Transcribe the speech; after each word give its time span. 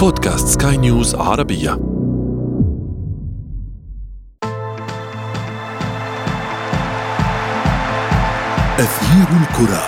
بودكاست 0.00 0.62
سكاي 0.62 0.76
نيوز 0.76 1.14
عربية. 1.14 1.72
أثير 8.78 9.26
الكرة. 9.40 9.82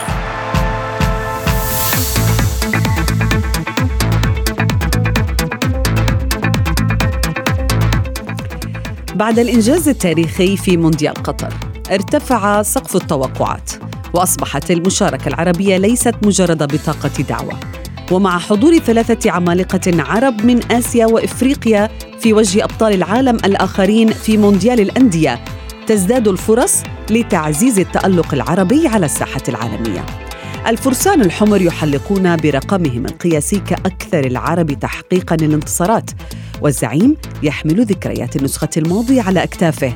بعد 9.15 9.39
الإنجاز 9.39 9.89
التاريخي 9.89 10.57
في 10.57 10.77
مونديال 10.77 11.15
قطر 11.15 11.55
ارتفع 11.91 12.63
سقف 12.63 12.97
التوقعات 12.97 13.71
وأصبحت 14.15 14.71
المشاركة 14.71 15.29
العربية 15.29 15.77
ليست 15.77 16.15
مجرد 16.27 16.63
بطاقة 16.75 17.23
دعوة. 17.29 17.72
ومع 18.13 18.39
حضور 18.39 18.79
ثلاثة 18.79 19.31
عمالقة 19.31 20.03
عرب 20.03 20.45
من 20.45 20.73
آسيا 20.73 21.07
وإفريقيا 21.07 21.91
في 22.21 22.33
وجه 22.33 22.65
أبطال 22.65 22.95
العالم 22.95 23.37
الآخرين 23.37 24.13
في 24.13 24.37
مونديال 24.37 24.81
الأندية 24.81 25.45
تزداد 25.87 26.29
الفرص 26.29 26.83
لتعزيز 27.11 27.79
التألق 27.79 28.35
العربي 28.35 28.87
على 28.87 29.07
الساحة 29.07 29.43
العالمية. 29.49 30.07
الفرسان 30.67 31.21
الحمر 31.21 31.63
يحلقون 31.63 32.37
برقمهم 32.37 33.07
القياسي 33.07 33.61
كأكثر 33.61 34.27
العرب 34.27 34.73
تحقيقا 34.73 35.37
للانتصارات 35.37 36.11
والزعيم 36.61 37.17
يحمل 37.43 37.85
ذكريات 37.85 38.37
النسخة 38.37 38.69
الماضية 38.77 39.23
على 39.23 39.43
أكتافه. 39.43 39.93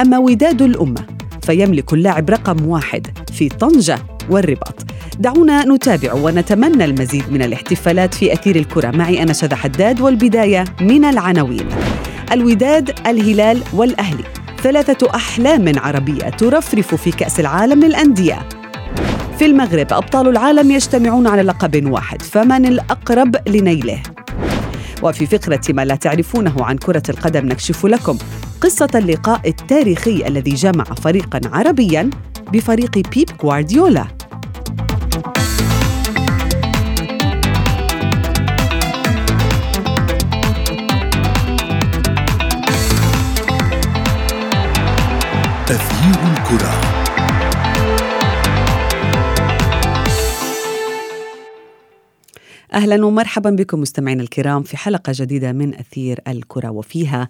أما 0.00 0.18
وداد 0.18 0.62
الأمة 0.62 1.06
فيملك 1.42 1.92
اللاعب 1.92 2.30
رقم 2.30 2.66
واحد 2.66 3.06
في 3.32 3.48
طنجة 3.48 3.98
والرباط. 4.30 4.74
دعونا 5.20 5.64
نتابع 5.64 6.14
ونتمنى 6.14 6.84
المزيد 6.84 7.32
من 7.32 7.42
الاحتفالات 7.42 8.14
في 8.14 8.32
أثير 8.32 8.56
الكرة. 8.56 8.90
معي 8.90 9.22
أنا 9.22 9.32
شذى 9.32 9.54
حداد 9.54 10.00
والبداية 10.00 10.64
من 10.80 11.04
العناوين. 11.04 11.68
الوداد 12.32 12.90
الهلال 13.06 13.62
والأهلي. 13.72 14.24
ثلاثة 14.62 15.14
أحلام 15.14 15.78
عربية 15.78 16.28
ترفرف 16.28 16.94
في 16.94 17.10
كأس 17.10 17.40
العالم 17.40 17.84
للأندية. 17.84 18.48
في 19.38 19.46
المغرب 19.46 19.92
أبطال 19.92 20.28
العالم 20.28 20.70
يجتمعون 20.70 21.26
على 21.26 21.42
لقب 21.42 21.90
واحد 21.90 22.22
فمن 22.22 22.66
الأقرب 22.66 23.36
لنيله. 23.48 24.02
وفي 25.02 25.26
فقرة 25.26 25.60
ما 25.70 25.84
لا 25.84 25.94
تعرفونه 25.94 26.64
عن 26.64 26.76
كرة 26.76 27.02
القدم 27.08 27.46
نكشف 27.46 27.86
لكم 27.86 28.18
قصة 28.60 28.88
اللقاء 28.94 29.48
التاريخي 29.48 30.26
الذي 30.26 30.54
جمع 30.54 30.84
فريقا 30.84 31.40
عربيا 31.52 32.10
بفريق 32.52 32.98
بيب 33.14 33.28
غوارديولا 33.42 34.19
أهلا 52.72 53.06
ومرحبا 53.06 53.50
بكم 53.50 53.80
مستمعينا 53.80 54.22
الكرام 54.22 54.62
في 54.62 54.76
حلقة 54.76 55.12
جديدة 55.16 55.52
من 55.52 55.74
أثير 55.74 56.20
الكرة 56.28 56.70
وفيها 56.70 57.28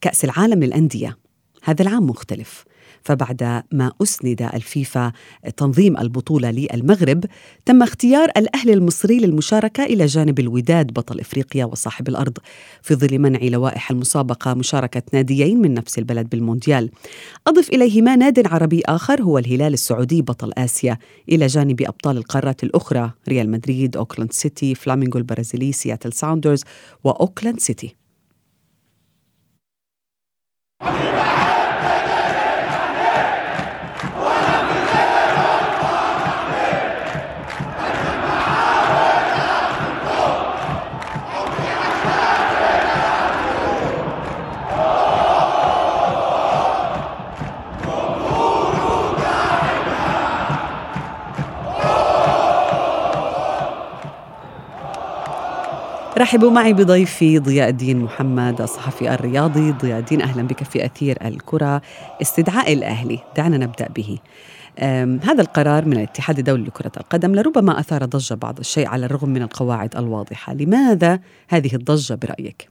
كأس 0.00 0.24
العالم 0.24 0.64
للأندية. 0.64 1.18
هذا 1.62 1.82
العام 1.82 2.06
مختلف. 2.06 2.64
فبعد 3.04 3.62
ما 3.72 3.92
أسند 4.02 4.42
الفيفا 4.42 5.12
تنظيم 5.56 5.96
البطولة 5.96 6.50
للمغرب 6.50 7.24
تم 7.64 7.82
اختيار 7.82 8.28
الأهلي 8.36 8.72
المصري 8.72 9.18
للمشاركة 9.18 9.84
إلى 9.84 10.06
جانب 10.06 10.40
الوداد 10.40 10.92
بطل 10.92 11.20
إفريقيا 11.20 11.64
وصاحب 11.64 12.08
الأرض 12.08 12.38
في 12.82 12.94
ظل 12.94 13.18
منع 13.18 13.38
لوائح 13.42 13.90
المسابقة 13.90 14.54
مشاركة 14.54 15.02
ناديين 15.12 15.60
من 15.60 15.74
نفس 15.74 15.98
البلد 15.98 16.28
بالمونديال. 16.28 16.90
أضف 17.46 17.68
إليهما 17.68 18.16
ناد 18.16 18.46
عربي 18.46 18.82
آخر 18.86 19.22
هو 19.22 19.38
الهلال 19.38 19.72
السعودي 19.72 20.22
بطل 20.22 20.52
آسيا 20.58 20.98
إلى 21.28 21.46
جانب 21.46 21.82
أبطال 21.82 22.16
القارات 22.16 22.64
الأخرى 22.64 23.10
ريال 23.28 23.50
مدريد، 23.50 23.96
أوكلاند 23.96 24.32
سيتي، 24.32 24.74
فلامينغو 24.74 25.18
البرازيلي، 25.18 25.72
سياتل 25.72 26.12
ساوندرز 26.12 26.64
وأوكلاند 27.04 27.60
سيتي. 27.60 27.96
رحبوا 56.18 56.50
معي 56.50 56.72
بضيفي 56.72 57.38
ضياء 57.38 57.68
الدين 57.68 58.02
محمد 58.02 58.60
الصحفي 58.60 59.14
الرياضي. 59.14 59.72
ضياء 59.72 59.98
الدين 59.98 60.22
أهلا 60.22 60.42
بك 60.42 60.62
في 60.64 60.84
أثير 60.84 61.16
الكرة 61.24 61.82
استدعاء 62.22 62.72
الأهلي. 62.72 63.18
دعنا 63.36 63.56
نبدأ 63.56 63.88
به. 63.96 64.18
هذا 65.24 65.40
القرار 65.40 65.84
من 65.84 65.92
الاتحاد 65.92 66.38
الدولي 66.38 66.62
لكرة 66.62 66.92
القدم 66.96 67.34
لربما 67.34 67.80
أثار 67.80 68.04
ضجة 68.04 68.34
بعض 68.34 68.58
الشيء 68.58 68.88
على 68.88 69.06
الرغم 69.06 69.28
من 69.28 69.42
القواعد 69.42 69.96
الواضحة. 69.96 70.54
لماذا 70.54 71.20
هذه 71.48 71.74
الضجة 71.74 72.14
برأيك؟ 72.14 72.68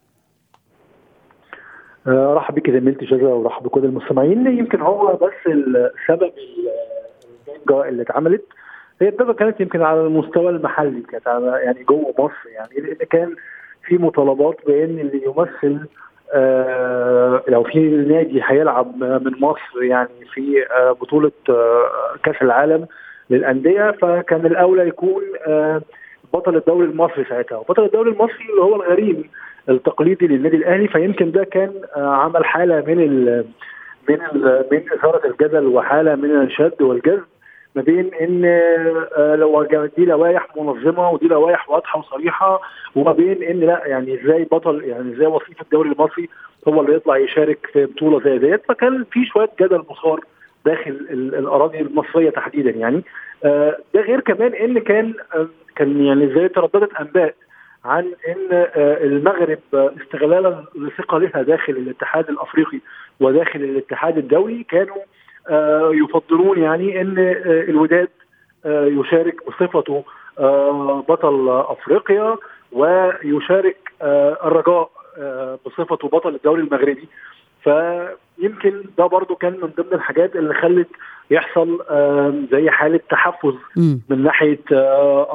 آه، 2.07 2.33
رحب 2.33 2.55
بك 2.55 2.69
زميلتي 2.69 3.07
شذى 3.07 3.23
ورحب 3.23 3.63
بكل 3.63 3.85
المستمعين. 3.85 4.57
يمكن 4.57 4.81
هو 4.81 5.13
بس 5.13 5.47
السبب 5.47 6.31
الضجه 7.47 7.89
اللي 7.89 8.01
اتعملت. 8.01 8.45
هي 9.01 9.09
الضجه 9.09 9.31
كانت 9.31 9.61
يمكن 9.61 9.81
على 9.81 10.01
المستوى 10.01 10.49
المحلي 10.49 11.01
كانت 11.11 11.27
على 11.27 11.59
يعني 11.63 11.83
جوه 11.83 12.13
مصر 12.19 12.49
يعني 12.55 12.87
لأن 12.87 13.07
كان 13.09 13.35
في 13.87 13.97
مطالبات 13.97 14.57
بأن 14.67 14.99
اللي 14.99 15.21
يمثل 15.25 15.79
آه 16.33 17.43
لو 17.47 17.63
في 17.63 17.79
نادي 17.89 18.41
هيلعب 18.45 19.03
من 19.03 19.31
مصر 19.41 19.83
يعني 19.83 20.25
في 20.33 20.65
آه 20.71 20.91
بطولة 20.91 21.31
آه 21.49 21.89
كأس 22.23 22.35
العالم 22.41 22.85
للأندية 23.29 23.91
فكان 23.91 24.45
الأولى 24.45 24.87
يكون 24.87 25.23
آه 25.47 25.81
بطل 26.33 26.55
الدوري 26.55 26.85
المصري 26.87 27.23
ساعتها. 27.29 27.57
وبطل 27.57 27.83
الدوري 27.85 28.11
المصري 28.11 28.45
اللي 28.49 28.61
هو 28.61 28.75
الغريم 28.75 29.23
التقليدي 29.69 30.27
للنادي 30.27 30.57
الأهلي 30.57 30.87
فيمكن 30.87 31.31
ده 31.31 31.43
كان 31.43 31.71
آه 31.95 32.15
عمل 32.15 32.45
حالة 32.45 32.83
من 32.87 32.99
ال 32.99 33.45
من 34.09 34.15
ال 34.21 34.65
من 34.71 34.81
إثارة 34.93 35.27
الجدل 35.27 35.67
وحالة 35.67 36.15
من 36.15 36.41
الشد 36.41 36.81
والجذب. 36.81 37.23
ما 37.75 37.81
بين 37.81 38.11
إن 38.21 38.41
آه 38.45 39.35
لو 39.35 39.63
دي 39.97 40.05
لوائح 40.05 40.47
منظمة 40.57 41.09
ودي 41.09 41.27
لوائح 41.27 41.69
واضحة 41.69 41.99
وصريحة 41.99 42.61
وما 42.95 43.11
بين 43.11 43.43
إن 43.43 43.59
لا 43.59 43.81
يعني 43.85 44.21
إزاي 44.23 44.43
بطل 44.43 44.83
يعني 44.83 45.13
إزاي 45.15 45.27
وصيف 45.27 45.61
الدوري 45.61 45.89
المصري 45.91 46.29
هو 46.67 46.81
اللي 46.81 46.95
يطلع 46.95 47.17
يشارك 47.17 47.69
في 47.73 47.85
بطولة 47.85 48.19
زي 48.23 48.37
ديت؟ 48.37 48.61
فكان 48.67 49.05
في 49.11 49.25
شوية 49.25 49.49
جدل 49.61 49.83
مثار 49.91 50.19
داخل 50.65 50.91
الأراضي 51.11 51.79
المصرية 51.79 52.29
تحديدا 52.29 52.69
يعني. 52.71 53.03
آه 53.43 53.77
ده 53.93 54.01
غير 54.01 54.19
كمان 54.19 54.53
إن 54.53 54.79
كان 54.79 55.13
آه 55.35 55.47
كان 55.75 56.05
يعني 56.05 56.33
زي 56.35 56.47
ترددت 56.47 56.93
أنباء 56.93 57.33
عن 57.85 58.05
إن 58.27 58.67
المغرب 58.75 59.59
استغلالا 59.73 60.63
لثقلها 60.75 61.41
داخل 61.41 61.73
الاتحاد 61.73 62.29
الأفريقي 62.29 62.79
وداخل 63.19 63.59
الاتحاد 63.59 64.17
الدولي 64.17 64.63
كانوا 64.63 64.95
يفضلون 65.91 66.59
يعني 66.59 67.01
إن 67.01 67.15
الوداد 67.69 68.09
يشارك 68.65 69.35
بصفته 69.47 70.03
بطل 71.09 71.49
أفريقيا 71.49 72.35
ويشارك 72.71 73.77
الرجاء 74.45 74.89
بصفته 75.65 76.07
بطل 76.07 76.35
الدوري 76.35 76.61
المغربي. 76.61 77.07
فيمكن 77.63 78.83
ده 78.97 79.05
برضو 79.05 79.35
كان 79.35 79.53
من 79.53 79.69
ضمن 79.77 79.93
الحاجات 79.93 80.35
اللي 80.35 80.53
خلت 80.53 80.87
يحصل 81.31 81.79
زي 82.51 82.69
حالة 82.69 82.99
تحفز 83.09 83.55
من 84.09 84.23
ناحية 84.23 84.59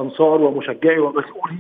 أنصار 0.01 0.41
ومشجعي 0.41 0.99
ومسؤولي 0.99 1.57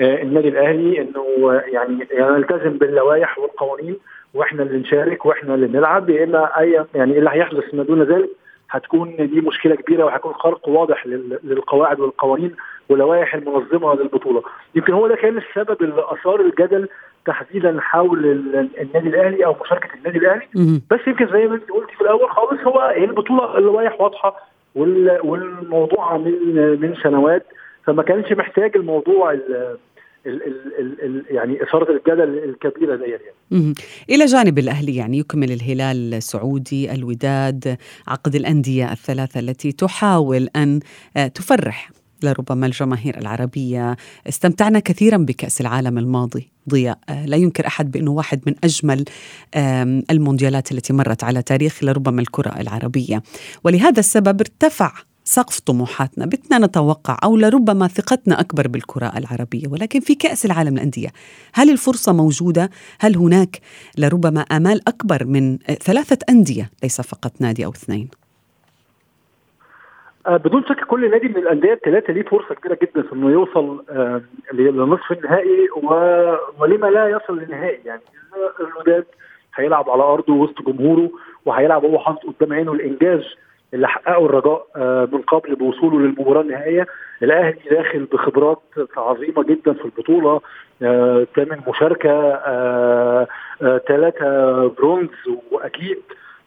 النادي 0.00 0.48
الأهلي 0.48 1.00
إنه 1.00 1.52
يعني 1.66 2.06
يلتزم 2.12 2.70
باللوائح 2.78 3.38
والقوانين 3.38 3.96
وإحنا 4.34 4.62
اللي 4.62 4.78
نشارك 4.78 5.26
وإحنا 5.26 5.54
اللي 5.54 5.66
نلعب 5.66 6.10
يا 6.10 6.24
إما 6.24 6.58
أي 6.60 6.84
يعني 6.94 7.18
اللي 7.18 7.30
هيحدث 7.30 7.74
ما 7.74 7.82
دون 7.82 8.02
ذلك 8.02 8.30
هتكون 8.70 9.16
دي 9.16 9.40
مشكلة 9.40 9.74
كبيرة 9.74 10.04
وهيكون 10.04 10.32
خرق 10.34 10.68
واضح 10.68 11.06
للقواعد 11.44 12.00
والقوانين 12.00 12.56
واللوائح 12.88 13.34
المنظمة 13.34 13.94
للبطولة. 13.94 14.42
يمكن 14.74 14.92
هو 14.92 15.08
ده 15.08 15.14
كان 15.16 15.38
السبب 15.38 15.82
اللي 15.82 16.04
أثار 16.08 16.40
الجدل 16.40 16.88
تحديدا 17.26 17.76
حول 17.80 18.24
النادي 18.80 19.08
الأهلي 19.08 19.44
أو 19.46 19.56
مشاركة 19.64 19.88
النادي 19.94 20.18
الأهلي. 20.18 20.46
بس 20.90 21.00
يمكن 21.06 21.26
زي 21.32 21.46
ما 21.46 21.54
أنت 21.54 21.70
قلتي 21.70 21.94
في 21.94 22.00
الأول 22.00 22.30
خالص 22.30 22.60
هو 22.60 22.80
هي 22.80 23.04
البطولة 23.04 23.58
اللوائح 23.58 24.00
واضحة 24.00 24.36
والموضوع 25.24 26.16
من 26.16 26.32
من 26.80 26.94
سنوات 27.02 27.46
فما 27.84 28.02
كانش 28.02 28.32
محتاج 28.32 28.76
الموضوع 28.76 29.38
ال 30.26 30.42
ال 31.02 31.24
يعني 31.30 31.62
إثارة 31.62 31.92
الجدل 31.92 32.44
الكبيرة 32.44 32.96
دي 32.96 33.04
يعني. 33.04 33.74
إلى 34.10 34.26
جانب 34.26 34.58
الأهلي 34.58 34.96
يعني 34.96 35.18
يكمل 35.18 35.52
الهلال 35.52 36.14
السعودي 36.14 36.92
الوداد 36.92 37.76
عقد 38.08 38.34
الأندية 38.34 38.92
الثلاثة 38.92 39.40
التي 39.40 39.72
تحاول 39.72 40.48
أن 40.56 40.80
آه، 41.16 41.26
تفرح 41.26 41.90
لربما 42.22 42.66
الجماهير 42.66 43.18
العربية. 43.18 43.96
استمتعنا 44.28 44.78
كثيرا 44.78 45.16
بكأس 45.16 45.60
العالم 45.60 45.98
الماضي. 45.98 46.52
ضياء 46.68 46.98
آه، 47.08 47.26
لا 47.26 47.36
ينكر 47.36 47.66
أحد 47.66 47.90
بأنه 47.90 48.10
واحد 48.10 48.40
من 48.46 48.54
أجمل 48.64 49.04
المونديالات 50.10 50.72
التي 50.72 50.92
مرت 50.92 51.24
على 51.24 51.42
تاريخ 51.42 51.84
لربما 51.84 52.20
الكرة 52.20 52.60
العربية. 52.60 53.22
ولهذا 53.64 54.00
السبب 54.00 54.40
ارتفع 54.40 54.92
سقف 55.24 55.60
طموحاتنا 55.60 56.26
بدنا 56.26 56.66
نتوقع 56.66 57.16
أو 57.24 57.36
لربما 57.36 57.86
ثقتنا 57.86 58.40
أكبر 58.40 58.68
بالكرة 58.68 59.12
العربية 59.16 59.68
ولكن 59.68 60.00
في 60.00 60.14
كأس 60.14 60.46
العالم 60.46 60.74
الأندية 60.74 61.08
هل 61.54 61.70
الفرصة 61.70 62.12
موجودة؟ 62.12 62.70
هل 63.00 63.16
هناك 63.16 63.60
لربما 63.98 64.40
آمال 64.40 64.88
أكبر 64.88 65.24
من 65.24 65.58
ثلاثة 65.58 66.18
أندية 66.30 66.70
ليس 66.82 67.00
فقط 67.00 67.32
نادي 67.40 67.64
أو 67.64 67.70
اثنين؟ 67.70 68.08
آه، 70.26 70.36
بدون 70.36 70.64
شك 70.64 70.84
كل 70.84 71.10
نادي 71.10 71.28
من 71.28 71.36
الأندية 71.36 71.72
الثلاثه 71.72 72.12
ليه 72.12 72.22
فرصة 72.22 72.54
كبيرة 72.54 72.78
جدا 72.82 73.02
في 73.02 73.12
إنه 73.12 73.30
يوصل 73.30 73.84
آه، 73.90 74.22
لنصف 74.52 75.12
النهائي 75.12 75.68
ولما 76.58 76.86
لا 76.86 77.08
يصل 77.08 77.38
للنهائي 77.38 77.80
يعني 77.84 78.02
الوداد 78.60 79.04
هيلعب 79.54 79.90
على 79.90 80.02
أرضه 80.02 80.32
وسط 80.32 80.62
جمهوره 80.62 81.10
وهيلعب 81.46 81.84
هو 81.84 81.98
حاطط 81.98 82.26
قدام 82.26 82.52
عينه 82.52 82.72
الإنجاز 82.72 83.22
اللي 83.74 83.88
حققه 83.88 84.26
الرجاء 84.26 84.66
آه، 84.76 85.08
من 85.12 85.18
قبل 85.22 85.54
بوصوله 85.54 85.98
للمباراة 86.00 86.40
النهائية. 86.42 86.86
الأهلي 87.22 87.58
داخل 87.70 88.04
بخبرات 88.12 88.58
عظيمة 88.96 89.42
جدا 89.42 89.72
في 89.72 89.84
البطولة 89.84 90.40
ثامن 91.36 91.60
مشاركة 91.68 92.10
ثلاثة 93.88 94.66
برونز 94.68 95.08
وأكيد 95.50 95.98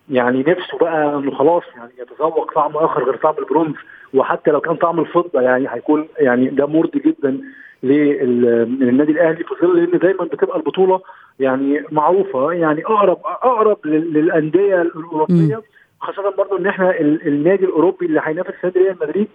يعني 0.10 0.40
نفسه 0.48 0.78
بقى 0.78 1.16
إنه 1.16 1.32
خلاص 1.32 1.64
يعني 1.78 1.92
يتذوق 2.00 2.54
طعم 2.54 2.72
آخر 2.78 3.04
غير 3.04 3.16
طعم 3.16 3.36
البرونز. 3.40 3.76
وحتى 4.14 4.52
لو 4.52 4.62
كان 4.62 4.76
طعم 4.76 5.00
الفضة 5.00 5.42
يعني 5.42 5.68
هيكون 5.70 6.08
يعني 6.20 6.48
ده 6.48 6.66
مرضي 6.66 7.00
جدا 7.00 7.38
للنادي 7.84 9.12
الأهلي 9.12 9.44
في 9.44 9.56
ظل 9.62 9.80
إن 9.80 10.00
دايما 10.00 10.24
بتبقى 10.26 10.58
البطولة 10.58 11.02
يعني 11.40 11.84
معروفة 11.92 12.52
يعني 12.52 12.86
اقرب 12.86 13.18
أقرب 13.26 13.78
للأندية 13.86 14.82
الأوروبية. 14.82 15.62
خاصة 16.04 16.30
برضو 16.38 16.58
إن 16.58 16.68
إحنا 16.68 17.00
النادي 17.00 17.66
الأوروبي 17.66 18.06
اللي 18.06 18.22
هينافس 18.24 18.54
نادي 18.64 18.80
ريال 18.80 18.98
مدريد 19.02 19.28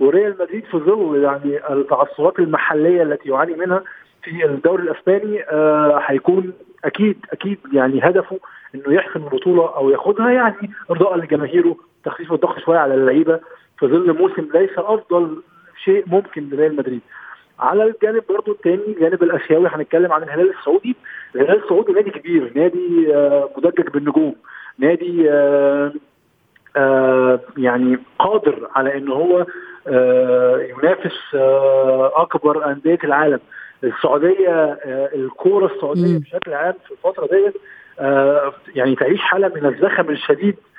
وريال 0.00 0.36
مدريد 0.40 0.64
في 0.64 0.76
ظل 0.78 1.22
يعني 1.22 1.72
التعثرات 1.72 2.38
المحلية 2.38 3.02
التي 3.02 3.28
يعاني 3.28 3.54
منها 3.54 3.82
في 4.22 4.44
الدوري 4.44 4.82
الأسباني 4.82 5.42
آه 5.50 6.00
هيكون 6.06 6.52
أكيد 6.84 7.16
أكيد 7.32 7.58
يعني 7.72 8.00
هدفه 8.02 8.38
إنه 8.74 8.94
يحسم 8.94 9.24
البطولة 9.24 9.76
أو 9.76 9.90
ياخدها 9.90 10.30
يعني 10.30 10.70
إرضاء 10.90 11.16
لجماهيره 11.16 11.76
تخفيف 12.04 12.32
الضغط 12.32 12.58
شوية 12.58 12.78
على 12.78 12.94
اللعيبة. 12.94 13.40
في 13.78 13.86
ظل 13.86 14.12
موسم 14.18 14.48
ليس 14.54 14.70
أفضل 14.78 15.42
شيء 15.84 16.04
ممكن 16.06 16.48
لريال 16.52 16.76
مدريد. 16.76 17.00
على 17.58 17.84
الجانب 17.84 18.22
برضو 18.28 18.52
الثاني 18.52 18.80
الجانب 18.88 19.22
الآسيوي 19.22 19.68
هنتكلم 19.68 20.12
عن 20.12 20.22
الهلال 20.22 20.50
السعودي. 20.58 20.96
الهلال 21.34 21.62
السعودي 21.62 21.92
نادي 21.92 22.10
كبير 22.10 22.52
نادي 22.56 23.14
آه 23.14 23.50
مدجج 23.56 23.88
بالنجوم. 23.88 24.34
نادي 24.78 25.30
آه 25.30 25.32
آه 25.34 25.92
يعني 27.56 27.98
قادر 28.18 28.68
على 28.74 28.96
إن 28.98 29.08
هو 29.08 29.46
آه 29.86 30.56
ينافس 30.58 31.34
آه 31.34 32.12
أكبر 32.16 32.66
أندية 32.72 32.98
العالم. 33.04 33.40
السعودية 33.84 34.48
آه 34.50 35.10
الكورة 35.14 35.66
السعودية 35.74 36.18
بشكل 36.18 36.52
عام 36.52 36.74
في 36.86 36.90
الفترة 36.90 37.26
ديت 37.26 37.54
آه 38.00 38.52
يعني 38.74 38.94
تعيش 38.96 39.20
حالة 39.20 39.48
من 39.48 39.66
الزخم 39.66 40.10
الشديد. 40.10 40.56
آه 40.56 40.69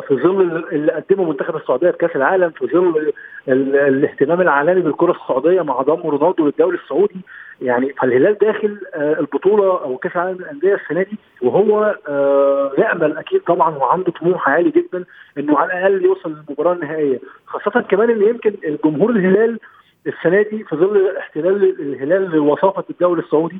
في 0.00 0.18
ظل 0.22 0.64
اللي 0.72 0.92
قدمه 0.92 1.24
منتخب 1.24 1.56
السعودية 1.56 1.90
في 1.90 1.96
كأس 1.98 2.16
العالم 2.16 2.50
في 2.50 2.66
ظل 2.66 3.12
الاهتمام 3.48 4.40
العالمي 4.40 4.80
بالكرة 4.80 5.12
السعودية 5.12 5.62
مع 5.62 5.82
ضم 5.82 6.00
رونالدو 6.10 6.44
للدوري 6.44 6.76
السعودي. 6.76 7.20
يعني 7.62 7.92
فالهلال 7.92 8.38
داخل 8.38 8.80
آه 8.94 9.20
البطولة 9.20 9.82
أو 9.82 9.96
كأس 9.96 10.12
العالم 10.16 10.38
للأندية 10.38 10.74
السنة 10.74 11.02
دي 11.02 11.18
وهو 11.42 11.96
آه 12.08 12.72
يأمل 12.78 13.16
أكيد 13.16 13.40
طبعا 13.40 13.76
وعنده 13.76 14.12
طموح 14.12 14.48
عالي 14.48 14.70
جدا 14.70 15.04
إنه 15.38 15.58
على 15.58 15.72
الأقل 15.72 16.04
يوصل 16.04 16.30
للمباراة 16.48 16.72
النهائية. 16.72 17.20
خاصة 17.46 17.80
كمان 17.80 18.10
إن 18.10 18.22
يمكن 18.22 18.54
الجمهور 18.64 19.10
الهلال 19.10 19.58
السنة 20.06 20.42
دي 20.42 20.64
في 20.64 20.76
ظل 20.76 21.16
احتلال 21.18 21.80
الهلال 21.80 22.30
لوصافه 22.30 22.84
الدوري 22.90 23.20
السعودي 23.20 23.58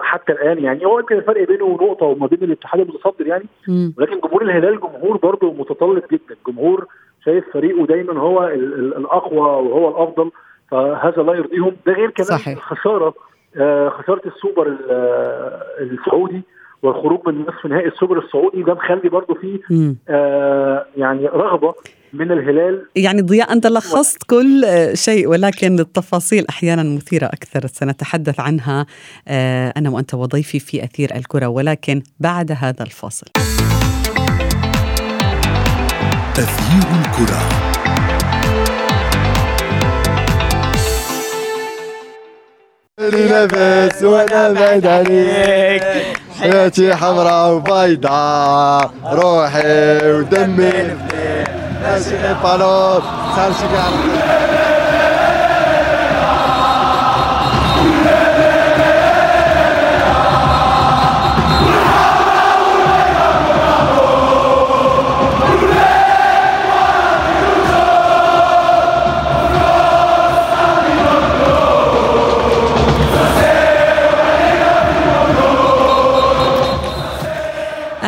حتى 0.00 0.32
الآن 0.32 0.58
يعني 0.64 0.86
هو 0.86 0.98
يمكن 0.98 1.16
الفرق 1.16 1.48
بينه 1.48 1.64
ونقطة 1.64 2.06
وما 2.06 2.26
بين 2.26 2.42
الاتحاد 2.42 2.80
المتصدر 2.80 3.26
يعني 3.26 3.44
ولكن 3.98 4.20
جمهور 4.20 4.42
الهلال 4.42 4.80
جمهور 4.80 5.16
برضه 5.16 5.52
متطلب 5.52 6.02
جدا. 6.12 6.36
جمهور 6.48 6.86
شايف 7.24 7.44
فريقه 7.52 7.86
دايما 7.86 8.20
هو 8.20 8.44
الأقوى 8.48 9.38
وهو 9.40 9.88
الأفضل 9.88 10.30
فهذا 10.70 11.22
لا 11.22 11.34
يرضيهم. 11.34 11.76
ده 11.86 11.92
غير 11.92 12.10
كمان 12.10 12.38
صحيح. 12.38 12.58
خسارة 12.58 13.14
خسارة 13.88 14.22
السوبر 14.26 14.76
السعودي 15.80 16.42
والخروج 16.82 17.20
من 17.26 17.40
نصف 17.42 17.66
نهائي 17.66 17.88
السوبر 17.88 18.18
السعودي 18.18 18.62
ده 18.62 18.74
مخلي 18.74 19.08
برضه 19.08 19.34
فيه 19.34 19.58
آه 20.08 20.86
يعني 20.96 21.26
رغبة. 21.26 21.74
من 22.12 22.32
الهلال. 22.32 22.86
يعني 22.96 23.22
ضياء 23.22 23.52
أنت 23.52 23.66
لخصت 23.66 24.22
كل 24.22 24.66
شيء 24.94 25.28
ولكن 25.28 25.80
التفاصيل 25.80 26.46
أحيانا 26.48 26.82
مثيرة 26.82 27.26
أكثر. 27.26 27.66
سنتحدث 27.66 28.40
عنها 28.40 28.86
أنا 29.76 29.90
وأنت 29.90 30.14
وضيفي 30.14 30.58
في 30.58 30.84
أثير 30.84 31.16
الكرة 31.16 31.46
ولكن 31.46 32.02
بعد 32.20 32.52
هذا 32.58 32.82
الفاصل. 32.82 33.26
أثير 36.38 36.84
الكرة. 37.00 37.42
نفس 43.00 44.02
وأنا 44.02 44.52
بعيد 44.52 44.86
عليك 44.86 45.82
حياتي 46.40 46.94
حمراء 46.94 47.52
وبيضاء 47.54 48.94
روحي 49.04 50.10
ودمي. 50.10 50.72
네, 51.82 51.88
날씨를 51.88 52.36
바로 52.38 53.00
산시간 53.34 54.41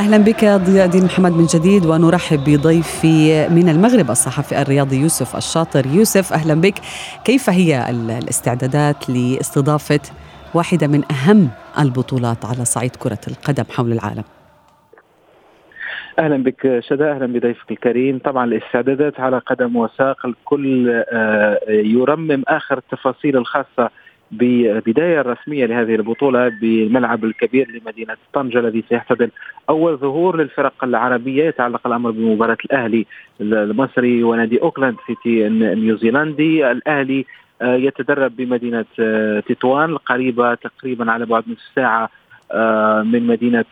أهلا 0.04 0.18
بك 0.18 0.44
ضياء 0.44 0.86
الدين 0.86 1.04
محمد 1.04 1.32
من 1.32 1.46
جديد 1.46 1.86
ونرحب 1.86 2.38
بضيفي 2.46 3.48
من 3.48 3.68
المغرب 3.68 4.10
الصحفي 4.10 4.62
الرياضي 4.62 4.96
يوسف 4.96 5.36
الشاطر. 5.36 5.86
يوسف 5.86 6.32
أهلا 6.32 6.54
بك. 6.60 6.74
كيف 7.24 7.50
هي 7.50 7.90
الاستعدادات 7.90 9.10
لاستضافة 9.10 10.00
واحدة 10.54 10.86
من 10.86 11.02
أهم 11.12 11.48
البطولات 11.78 12.44
على 12.44 12.64
صعيد 12.64 12.96
كرة 12.96 13.18
القدم 13.28 13.64
حول 13.70 13.92
العالم؟ 13.92 14.24
أهلا 16.18 16.36
بك 16.36 16.80
شدا 16.88 17.12
أهلا 17.14 17.26
بضيفك 17.26 17.70
الكريم. 17.70 18.18
طبعا 18.18 18.44
الاستعدادات 18.44 19.20
على 19.20 19.38
قدم 19.38 19.76
وساق 19.76 20.26
الكل 20.26 21.04
يرمم 21.68 22.42
آخر 22.48 22.78
التفاصيل 22.78 23.36
الخاصة 23.36 23.90
بالبداية 24.38 25.20
الرسمية 25.20 25.66
لهذه 25.66 25.94
البطولة 25.94 26.48
بالملعب 26.48 27.24
الكبير 27.24 27.68
لمدينة 27.70 28.16
طنجة 28.32 28.58
الذي 28.58 28.84
سيحتضن 28.88 29.28
أول 29.68 29.96
ظهور 29.96 30.36
للفرق 30.36 30.84
العربية 30.84 31.44
يتعلق 31.44 31.86
الأمر 31.86 32.10
بمباراة 32.10 32.56
الأهلي 32.64 33.06
المصري 33.40 34.22
ونادي 34.22 34.62
أوكلاند 34.62 34.96
سيتي 35.06 35.46
النيوزيلندي. 35.46 36.70
الأهلي 36.70 37.24
يتدرب 37.62 38.36
بمدينة 38.36 38.84
تطوان 39.48 39.96
قريبة 39.96 40.54
تقريبا 40.54 41.12
على 41.12 41.26
بعد 41.26 41.44
نصف 41.48 41.72
ساعة 41.74 42.10
من 43.02 43.26
مدينة 43.26 43.64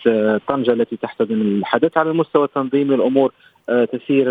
طنجة 0.47 0.73
التي 0.73 0.97
تحتضن 0.97 1.41
الحدث. 1.41 1.99
على 1.99 2.11
المستوى 2.11 2.45
التنظيمي 2.45 2.95
الأمور 2.95 3.33
تسير 3.93 4.29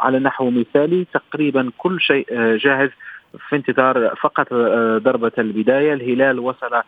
على 0.00 0.18
نحو 0.18 0.50
مثالي 0.50 1.06
تقريبا 1.14 1.70
كل 1.78 2.00
شيء 2.00 2.26
جاهز. 2.56 2.90
في 3.38 3.56
انتظار 3.56 4.14
فقط 4.20 4.54
ضربة 5.02 5.32
البداية. 5.38 5.92
الهلال 5.92 6.38
وصل 6.38 6.82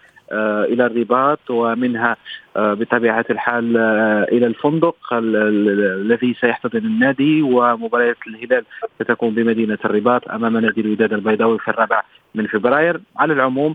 إلى 0.72 0.86
الرباط 0.86 1.50
ومنها 1.50 2.16
بطبيعة 2.56 3.24
الحال 3.30 3.76
إلى 4.32 4.46
الفندق 4.46 4.96
الذي 5.12 6.34
سيحتضن 6.40 6.78
النادي. 6.78 7.42
ومباريات 7.42 8.16
الهلال 8.26 8.64
ستكون 9.02 9.34
بمدينة 9.34 9.78
الرباط 9.84 10.30
أمام 10.30 10.58
نادي 10.58 10.80
الوداد 10.80 11.12
البيضاوي 11.12 11.58
في 11.58 11.68
الرابع 11.68 12.02
من 12.34 12.46
فبراير. 12.46 13.00
على 13.16 13.32
العموم 13.32 13.74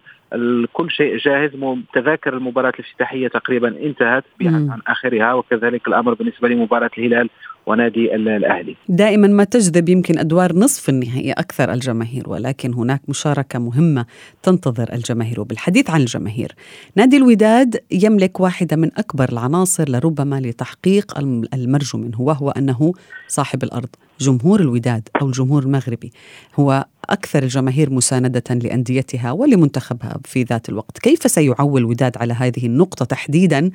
كل 0.74 0.92
شيء 0.92 1.18
جاهز. 1.18 1.52
تذاكر 1.94 2.34
المباراة 2.34 2.74
الافتتاحية 2.80 3.28
تقريبا 3.28 3.68
انتهت 3.68 4.24
عن 4.46 4.82
آخرها. 4.88 5.34
وكذلك 5.34 5.88
الأمر 5.88 6.14
بالنسبة 6.14 6.48
لمباراة 6.48 6.92
الهلال 6.98 7.30
ونادي 7.68 8.16
الأهلي. 8.16 8.76
دائما 8.90 9.28
ما 9.28 9.44
تجذب 9.44 9.90
يمكن 9.90 10.20
أدوار 10.20 10.56
نصف 10.56 10.90
النهائي 10.90 11.32
أكثر 11.32 11.74
الجماهير 11.74 12.30
ولكن 12.30 12.74
هناك 12.74 13.02
مشاركة 13.08 13.60
مهمة 13.60 14.06
تنتظر 14.44 14.94
الجماهير 14.94 15.42
وبالحديث 15.42 15.90
عن 15.90 16.02
الجماهير. 16.02 16.56
نادي 16.96 17.18
الوداد 17.18 17.80
يملك 17.92 18.40
واحدة 18.40 18.76
من 18.76 18.92
أكبر 18.98 19.30
العناصر 19.30 19.90
لربما 19.90 20.40
لتحقيق 20.40 21.18
المرجو 21.54 21.98
منه 21.98 22.22
وهو 22.22 22.50
أنه 22.50 22.94
صاحب 23.28 23.64
الأرض. 23.64 23.90
جمهور 24.20 24.60
الوداد 24.60 25.10
أو 25.22 25.28
الجمهور 25.28 25.64
المغربي 25.64 26.12
هو 26.60 26.86
أكثر 27.10 27.44
الجماهير 27.44 27.90
مساندة 27.90 28.44
لأنديتها 28.64 29.32
ولمنتخبها 29.32 30.18
في 30.26 30.44
ذات 30.44 30.70
الوقت، 30.70 30.98
كيف 30.98 31.32
سيعول 31.32 31.82
الوداد 31.82 32.18
على 32.18 32.34
هذه 32.34 32.66
النقطة 32.66 33.06
تحديدا؟ 33.06 33.72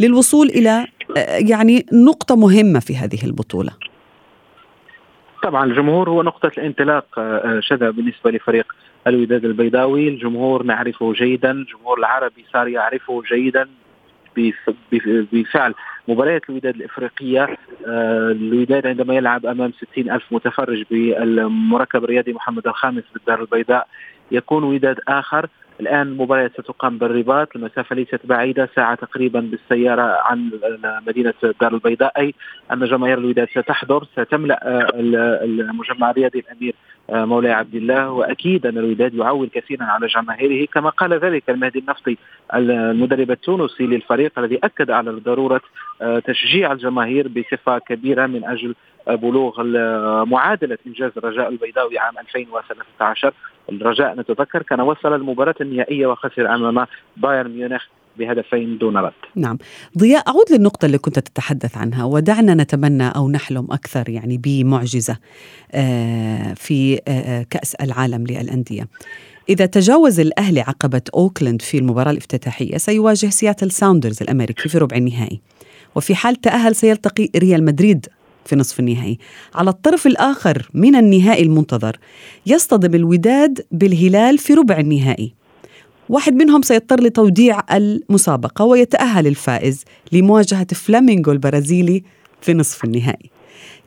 للوصول 0.00 0.48
إلى 0.48 0.86
يعني 1.50 1.86
نقطة 1.92 2.36
مهمة 2.36 2.80
في 2.80 2.96
هذه 2.96 3.24
البطولة؟ 3.24 3.72
طبعا 5.42 5.64
الجمهور 5.64 6.10
هو 6.10 6.22
نقطة 6.22 6.50
الانطلاق 6.58 7.18
آه، 7.18 7.60
شذا 7.60 7.90
بالنسبة 7.90 8.30
لفريق 8.30 8.74
الوداد 9.06 9.44
البيضاوي. 9.44 10.08
الجمهور 10.08 10.62
نعرفه 10.62 11.12
جيدا 11.12 11.50
الجمهور 11.50 11.98
العربي 11.98 12.44
صار 12.52 12.68
يعرفه 12.68 13.22
جيدا 13.28 13.68
بفعل 15.32 15.74
مباريات 16.08 16.50
الوداد 16.50 16.74
الإفريقية. 16.74 17.42
آه، 17.86 18.30
الوداد 18.30 18.86
عندما 18.86 19.14
يلعب 19.14 19.46
أمام 19.46 19.72
60 19.92 20.10
ألف 20.10 20.24
متفرج 20.30 20.84
بالمركب 20.90 22.04
الرياضي 22.04 22.32
محمد 22.32 22.66
الخامس 22.66 23.04
بالدار 23.14 23.40
البيضاء 23.40 23.88
يكون 24.30 24.64
وداد 24.64 25.00
آخر. 25.08 25.48
الآن 25.80 26.02
المباراة 26.02 26.48
ستقام 26.48 26.98
بالرباط 26.98 27.48
المسافة 27.56 27.96
ليست 27.96 28.20
بعيدة 28.24 28.68
ساعة 28.76 28.94
تقريبا 28.94 29.40
بالسيارة 29.40 30.02
عن 30.02 30.50
مدينة 31.06 31.34
الدار 31.44 31.74
البيضاء 31.74 32.12
أي 32.20 32.34
أن 32.72 32.84
جماهير 32.84 33.18
الوداد 33.18 33.48
ستحضر 33.48 34.04
ستملأ 34.04 34.68
آه، 34.68 34.90
المجمع 35.44 36.10
الرياضي 36.10 36.38
الأمير 36.38 36.74
آه، 37.10 37.24
مولاي 37.24 37.52
عبد 37.52 37.74
الله. 37.74 38.10
وأكيد 38.10 38.66
أن 38.66 38.78
الوداد 38.78 39.14
يعول 39.14 39.48
كثيرا 39.48 39.84
على 39.84 40.06
جماهيره 40.06 40.66
كما 40.74 40.90
قال 40.90 41.12
ذلك 41.14 41.50
المهدي 41.50 41.78
النفطي 41.78 42.16
المدرب 42.54 43.30
التونسي 43.30 43.86
للفريق 43.86 44.38
الذي 44.38 44.58
أكد 44.64 44.90
على 44.90 45.10
ضرورة 45.10 45.60
آه، 46.02 46.18
تشجيع 46.18 46.72
الجماهير 46.72 47.28
بصفة 47.28 47.78
كبيرة 47.78 48.26
من 48.26 48.44
أجل 48.44 48.74
بلوغ 49.08 49.62
معادله 50.24 50.78
إنجاز 50.86 51.12
الرجاء 51.16 51.48
البيضاوي 51.48 51.98
عام 51.98 52.18
2013 52.18 53.32
الرجاء 53.72 54.14
نتذكر 54.20 54.62
كان 54.62 54.80
وصل 54.80 55.14
المباراة 55.14 55.54
النهائية 55.60 56.06
وخسر 56.06 56.54
أمام 56.54 56.86
بايرن 57.16 57.50
ميونخ 57.50 57.84
بهدفين 58.18 58.78
دون 58.78 58.96
رد. 58.96 59.12
نعم. 59.34 59.58
ضياء 59.98 60.28
أعود 60.28 60.44
للنقطة 60.50 60.86
اللي 60.86 60.98
كنت 60.98 61.18
تتحدث 61.18 61.76
عنها 61.76 62.04
ودعنا 62.04 62.54
نتمنى 62.54 63.08
أو 63.08 63.30
نحلم 63.30 63.66
أكثر 63.70 64.08
يعني 64.08 64.38
بمعجزة 64.38 65.16
آه، 65.72 66.54
في 66.54 66.94
آه، 66.94 67.10
آه، 67.10 67.46
كأس 67.50 67.74
العالم 67.74 68.24
للأندية. 68.26 68.88
إذا 69.48 69.66
تجاوز 69.66 70.20
الأهلي 70.20 70.60
عقبة 70.60 71.02
أوكلاند 71.14 71.62
في 71.62 71.78
المباراة 71.78 72.10
الافتتاحية 72.10 72.76
سيواجه 72.76 73.26
سياتل 73.26 73.70
ساوندرز 73.70 74.22
الأمريكي 74.22 74.68
في 74.68 74.78
ربع 74.78 74.96
النهائي. 74.96 75.40
وفي 75.94 76.14
حال 76.14 76.36
تأهل 76.36 76.74
سيلتقي 76.74 77.28
ريال 77.36 77.64
مدريد 77.64 78.06
في 78.48 78.56
نصف 78.56 78.80
النهائي. 78.80 79.18
على 79.54 79.70
الطرف 79.70 80.06
الآخر 80.06 80.70
من 80.74 80.96
النهائي 80.96 81.42
المنتظر 81.42 81.96
يصطدم 82.46 82.94
الوداد 82.94 83.66
بالهلال 83.72 84.38
في 84.38 84.54
ربع 84.54 84.78
النهائي. 84.78 85.34
واحد 86.08 86.34
منهم 86.34 86.62
سيضطر 86.62 87.00
لتوديع 87.00 87.60
المسابقة 87.72 88.64
ويتأهل 88.64 89.26
الفائز 89.26 89.84
لمواجهة 90.12 90.66
فلامينغو 90.74 91.32
البرازيلي 91.32 92.02
في 92.40 92.54
نصف 92.54 92.84
النهائي. 92.84 93.30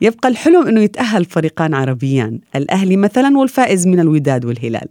يبقى 0.00 0.28
الحلم 0.28 0.66
أنه 0.66 0.80
يتأهل 0.80 1.24
فريقان 1.24 1.74
عربيان 1.74 2.38
الأهلي 2.56 2.96
مثلا 2.96 3.38
والفائز 3.38 3.86
من 3.86 4.00
الوداد 4.00 4.44
والهلال. 4.44 4.88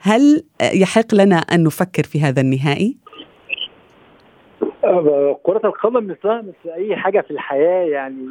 هل 0.00 0.42
يحق 0.62 1.14
لنا 1.14 1.36
أن 1.36 1.64
نفكر 1.64 2.04
في 2.04 2.20
هذا 2.20 2.40
النهائي؟ 2.40 2.96
كرة 5.42 5.60
القدم 5.64 6.06
مثلها 6.06 6.42
مثل 6.42 6.74
أي 6.74 6.96
حاجة 6.96 7.20
في 7.20 7.30
الحياة 7.30 7.84
يعني 7.84 8.26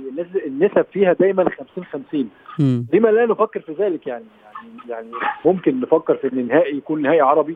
النسب 0.45 0.85
فيها 0.93 1.13
دايما 1.13 1.49
50 1.49 1.83
50 1.83 2.29
لما 2.93 3.09
لا 3.09 3.25
نفكر 3.25 3.59
في 3.59 3.73
ذلك 3.73 4.07
يعني. 4.07 4.25
يعني 4.89 5.07
يعني 5.11 5.11
ممكن 5.45 5.79
نفكر 5.79 6.15
في 6.15 6.33
إن 6.33 6.39
النهائي 6.39 6.77
يكون 6.77 7.01
نهائي 7.01 7.21
عربي. 7.21 7.55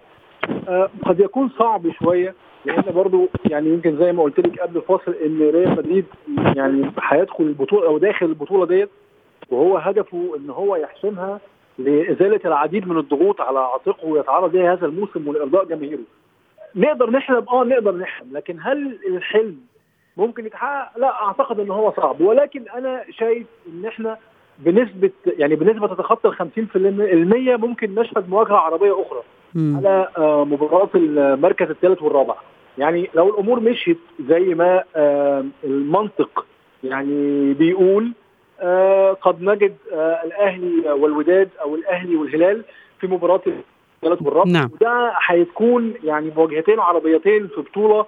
آه 0.67 0.89
قد 1.05 1.19
يكون 1.19 1.49
صعب 1.49 1.91
شوية 1.91 2.35
لأن 2.65 2.83
برضو 2.95 3.27
يعني 3.49 3.69
يمكن 3.69 3.97
زي 3.97 4.11
ما 4.11 4.23
قلت 4.23 4.39
لك 4.39 4.59
قبل 4.59 4.77
الفاصل 4.77 5.15
إن 5.25 5.49
ريال 5.49 5.71
مدريد 5.71 6.05
يعني 6.55 6.91
هيدخل 7.01 7.43
البطولة 7.43 7.87
أو 7.87 7.97
داخل 7.97 8.25
البطولة 8.25 8.65
ديت 8.65 8.89
وهو 9.51 9.77
هدفه 9.77 10.35
إن 10.37 10.49
هو 10.49 10.75
يحسمها 10.75 11.39
لإزالة 11.77 12.39
العديد 12.45 12.87
من 12.87 12.97
الضغوط 12.97 13.41
على 13.41 13.59
عاتقه 13.59 14.07
ويتعرض 14.07 14.55
لها 14.55 14.73
هذا 14.73 14.85
الموسم 14.85 15.27
ولإرضاء 15.27 15.65
جماهيره. 15.65 15.99
نقدر 16.75 17.09
نحلم 17.09 17.45
آه 17.49 17.63
نقدر 17.63 17.95
نحلم 17.95 18.27
لكن 18.31 18.59
هل 18.61 18.99
الحلم 19.07 19.57
ممكن 20.17 20.45
يتحقق؟ 20.45 20.97
لا 20.97 21.23
أعتقد 21.23 21.59
إن 21.59 21.71
هو 21.71 21.93
صعب 21.97 22.21
ولكن 22.21 22.65
أنا 22.75 23.03
شايف 23.09 23.47
إن 23.67 23.85
إحنا 23.85 24.17
بنسبة 24.59 25.11
يعني 25.25 25.55
بنسبة 25.55 25.87
تتخطى 25.87 26.29
ال 26.29 26.51
50% 27.57 27.59
ممكن 27.59 27.95
نشهد 27.95 28.29
مواجهة 28.29 28.55
عربية 28.55 29.01
أخرى 29.01 29.21
مم. 29.55 29.77
على 29.77 30.07
آه، 30.17 30.45
مباراة 30.45 30.89
المركز 30.95 31.69
الثالث 31.69 32.01
والرابع 32.01 32.35
يعني 32.77 33.09
لو 33.15 33.29
الأمور 33.29 33.59
مشيت 33.59 33.99
زي 34.29 34.39
ما 34.39 34.83
آه، 34.95 35.45
المنطق 35.63 36.45
يعني 36.83 37.53
بيقول 37.53 38.11
آه، 38.59 39.13
قد 39.13 39.41
نجد 39.41 39.75
الأهلي 40.23 40.89
والوداد 40.89 41.49
أو 41.61 41.75
الأهلي 41.75 42.15
والهلال 42.15 42.63
في 42.99 43.07
مباراة 43.07 43.41
الثالث 44.03 44.21
والرابع 44.21 44.51
نعم. 44.51 44.69
وده 44.73 45.13
هيكون 45.27 45.93
يعني 46.03 46.31
مواجهتين 46.35 46.79
عربيتين 46.79 47.47
في 47.47 47.61
بطولة 47.61 48.05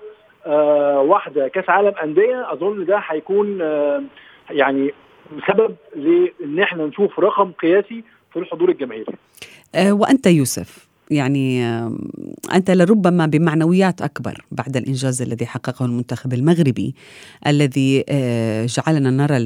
واحدة 1.02 1.48
كأس 1.48 1.70
عالم 1.70 1.94
أندية 2.04 2.54
أظن 2.54 2.86
ده 2.86 3.02
هيكون 3.08 3.60
يعني 4.50 4.94
سبب 5.48 5.76
لإن 5.96 6.60
إحنا 6.60 6.86
نشوف 6.86 7.20
رقم 7.20 7.52
قياسي 7.52 8.04
في 8.34 8.40
الحضور 8.40 8.70
الجماهيري. 8.70 9.14
وأنت 9.92 10.28
يوسف 10.28 10.88
يعني 11.12 11.65
أنت 12.53 12.72
لربما 12.72 13.25
بمعنويات 13.25 14.01
أكبر 14.01 14.45
بعد 14.51 14.77
الإنجاز 14.77 15.22
الذي 15.22 15.45
حققه 15.45 15.86
المنتخب 15.86 16.33
المغربي 16.33 16.95
الذي 17.48 18.03
آه، 18.10 18.65
جعلنا 18.65 19.10
نرى 19.10 19.38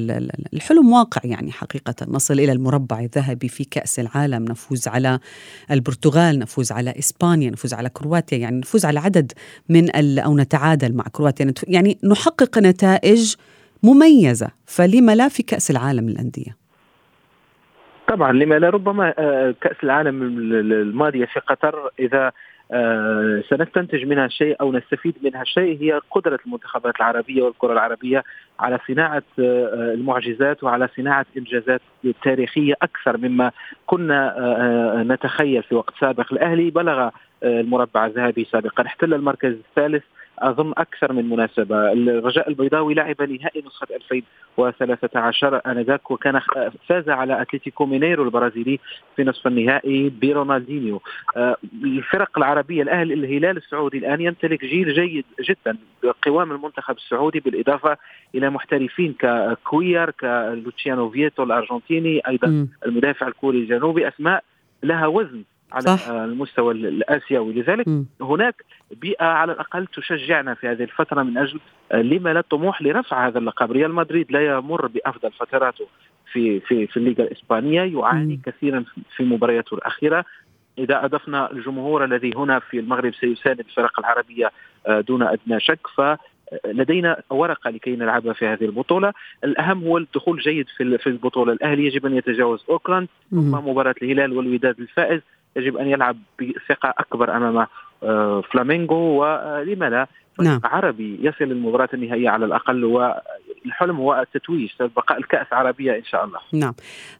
الحلم 0.52 0.92
واقع 0.92 1.20
يعني 1.24 1.52
حقيقة. 1.52 1.94
نصل 2.08 2.40
إلى 2.40 2.52
المربع 2.52 3.00
الذهبي 3.00 3.48
في 3.48 3.64
كأس 3.64 3.98
العالم 3.98 4.44
نفوز 4.44 4.88
على 4.88 5.18
البرتغال 5.70 6.38
نفوز 6.38 6.72
على 6.72 6.94
إسبانيا 6.98 7.50
نفوز 7.50 7.74
على 7.74 7.88
كرواتيا 7.88 8.38
يعني 8.38 8.58
نفوز 8.58 8.84
على 8.84 9.00
عدد 9.00 9.32
من 9.68 9.90
أو 10.18 10.36
نتعادل 10.36 10.92
مع 10.92 11.04
كرواتيا. 11.12 11.52
يعني 11.66 11.98
نحقق 12.04 12.58
نتائج 12.58 13.34
مميزة 13.82 14.48
فلما 14.66 15.14
لا 15.14 15.28
في 15.28 15.42
كأس 15.42 15.70
العالم 15.70 16.08
للأندية؟ 16.08 16.67
طبعا 18.08 18.32
لما 18.32 18.54
لا 18.54 18.70
ربما 18.70 19.14
آه، 19.18 19.54
كأس 19.60 19.76
العالم 19.82 20.22
الماضية 20.22 21.24
في 21.24 21.40
قطر 21.40 21.90
إذا 21.98 22.32
آه، 22.72 23.42
سنستنتج 23.50 24.04
منها 24.04 24.28
شيء 24.28 24.56
أو 24.60 24.72
نستفيد 24.72 25.14
منها 25.22 25.44
شيء 25.44 25.82
هي 25.82 26.00
قدرة 26.10 26.38
المنتخبات 26.46 26.96
العربية 26.96 27.42
والكرة 27.42 27.72
العربية 27.72 28.24
على 28.60 28.78
صناعة 28.88 29.22
آه، 29.38 29.94
المعجزات 29.94 30.64
وعلى 30.64 30.88
صناعة 30.96 31.26
إنجازات 31.36 31.80
تاريخية 32.24 32.74
أكثر 32.82 33.16
مما 33.16 33.50
كنا 33.86 35.04
نتخيل 35.08 35.62
في 35.62 35.74
وقت 35.74 35.94
سابق. 36.00 36.32
الأهلي 36.32 36.70
بلغ 36.70 37.10
المربع 37.42 38.06
الذهبي 38.06 38.44
سابقا 38.52 38.86
احتل 38.86 39.14
المركز 39.14 39.52
الثالث 39.52 40.04
أظن 40.42 40.72
أكثر 40.78 41.12
من 41.12 41.28
مناسبة. 41.28 41.92
الرجاء 41.92 42.48
البيضاوي 42.48 42.94
لعب 42.94 43.22
نهائي 43.22 43.62
نسخة 43.66 43.86
2013 43.94 45.60
آنذاك 45.66 46.10
وكان 46.10 46.40
فاز 46.88 47.08
على 47.08 47.42
أتلتيكو 47.42 47.86
مينيرو 47.86 48.24
البرازيلي 48.24 48.78
في 49.16 49.24
نصف 49.24 49.46
النهائي 49.46 50.12
برونالدينيو. 50.22 51.02
آه، 51.36 51.56
الفرق 51.84 52.38
العربية 52.38 52.82
الأهلي 52.82 53.14
الهلال 53.14 53.56
السعودي 53.56 53.98
الآن 53.98 54.20
يمتلك 54.20 54.64
جيل 54.64 54.94
جيد 54.94 55.24
جدا 55.40 55.78
بقوام 56.02 56.52
المنتخب 56.52 56.96
السعودي 56.96 57.40
بالإضافة 57.40 57.96
إلى 58.34 58.50
محترفين 58.50 59.14
ككويلار 59.18 60.10
كلوتشيانو 60.10 61.10
فيتو 61.10 61.42
الأرجنتيني 61.42 62.20
أيضا 62.28 62.66
المدافع 62.86 63.28
الكوري 63.28 63.58
الجنوبي 63.58 64.08
أسماء 64.08 64.44
لها 64.82 65.06
وزن 65.06 65.42
على 65.72 65.96
صح. 65.96 66.08
المستوى 66.08 66.74
الآسيوي. 66.74 67.52
لذلك 67.52 67.88
م. 67.88 68.04
هناك 68.20 68.64
بيئة 69.00 69.24
على 69.24 69.52
الأقل 69.52 69.86
تشجعنا 69.86 70.54
في 70.54 70.68
هذه 70.68 70.82
الفترة 70.82 71.22
من 71.22 71.38
أجل 71.38 71.60
آه، 71.92 72.02
لما 72.02 72.32
لا 72.32 72.40
طموح 72.40 72.82
لرفع 72.82 73.26
هذا 73.26 73.38
اللقب. 73.38 73.72
ريال 73.72 73.94
مدريد 73.94 74.32
لا 74.32 74.46
يمر 74.46 74.86
بأفضل 74.86 75.32
فتراته 75.32 75.86
في 76.32 76.60
في 76.60 76.86
في 76.86 76.96
الليغا 76.96 77.24
الإسبانية. 77.24 77.82
يعاني 77.82 78.34
م. 78.34 78.40
كثيرا 78.46 78.84
في 79.16 79.22
مبارياته 79.22 79.74
الأخيرة. 79.74 80.24
إذا 80.78 81.04
أضفنا 81.04 81.52
الجمهور 81.52 82.04
الذي 82.04 82.32
هنا 82.36 82.58
في 82.58 82.78
المغرب 82.78 83.14
سيساند 83.14 83.60
الفرق 83.60 84.00
العربية 84.00 84.50
دون 84.88 85.22
أدنى 85.22 85.60
شك 85.60 85.86
ف 85.96 86.00
لدينا 86.66 87.22
ورقة 87.30 87.70
لكي 87.70 87.96
نلعبها 87.96 88.32
في 88.32 88.46
هذه 88.46 88.64
البطولة، 88.64 89.12
الأهم 89.44 89.84
هو 89.84 89.98
الدخول 89.98 90.38
جيد 90.38 90.66
في 90.76 90.98
في 90.98 91.06
البطولة، 91.06 91.52
الأهلي 91.52 91.86
يجب 91.86 92.06
أن 92.06 92.16
يتجاوز 92.16 92.64
أوكلاند 92.70 93.08
ثم 93.30 93.50
مباراة 93.50 93.94
الهلال 94.02 94.32
والوداد 94.32 94.80
الفائز. 94.80 95.20
يجب 95.56 95.76
أن 95.76 95.86
يلعب 95.86 96.16
بثقة 96.40 96.94
أكبر 96.98 97.36
أمام 97.36 97.66
فلامينغو 98.42 99.22
ولما 99.22 99.90
لا 99.90 100.06
نعم. 100.40 100.60
عربي 100.64 101.18
يصل 101.22 101.44
للمباراة 101.44 101.88
النهائية 101.94 102.30
على 102.30 102.44
الأقل 102.44 102.84
والحلم 103.64 103.96
هو 103.96 104.20
التتويج 104.20 104.70
بقاء 104.80 105.18
الكأس 105.18 105.46
عربية 105.52 105.92
إن 105.92 106.04
شاء 106.04 106.24
الله. 106.24 106.38
نعم. 106.52 106.74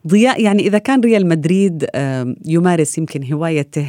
ضياء 0.06 0.42
يعني 0.42 0.66
إذا 0.66 0.78
كان 0.78 1.00
ريال 1.00 1.28
مدريد 1.28 1.86
يمارس 2.46 2.98
يمكن 2.98 3.32
هوايته 3.32 3.88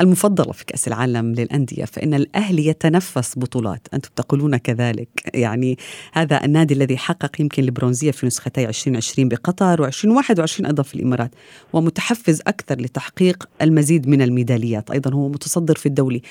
المفضلة 0.00 0.52
في 0.52 0.64
كأس 0.64 0.88
العالم 0.88 1.32
للأندية 1.32 1.84
فإن 1.84 2.14
الأهلي 2.14 2.66
يتنفس 2.66 3.38
بطولات 3.38 3.88
أنتم 3.94 4.10
تقولون 4.16 4.56
كذلك. 4.56 5.08
يعني 5.34 5.78
هذا 6.12 6.44
النادي 6.44 6.74
الذي 6.74 6.96
حقق 6.96 7.40
يمكن 7.40 7.62
البرونزية 7.62 8.10
في 8.10 8.26
نسختي 8.26 8.68
2020 8.68 9.28
بقطر 9.28 9.90
و2021 9.90 10.66
أيضا 10.66 10.82
في 10.82 10.94
الإمارات 10.94 11.30
ومتحفز 11.72 12.40
أكثر 12.46 12.80
لتحقيق 12.80 13.48
المزيد 13.62 14.08
من 14.08 14.22
الميداليات. 14.22 14.90
أيضا 14.90 15.14
هو 15.14 15.28
متصدر 15.28 15.74
في 15.74 15.86
الدولي 15.86 16.22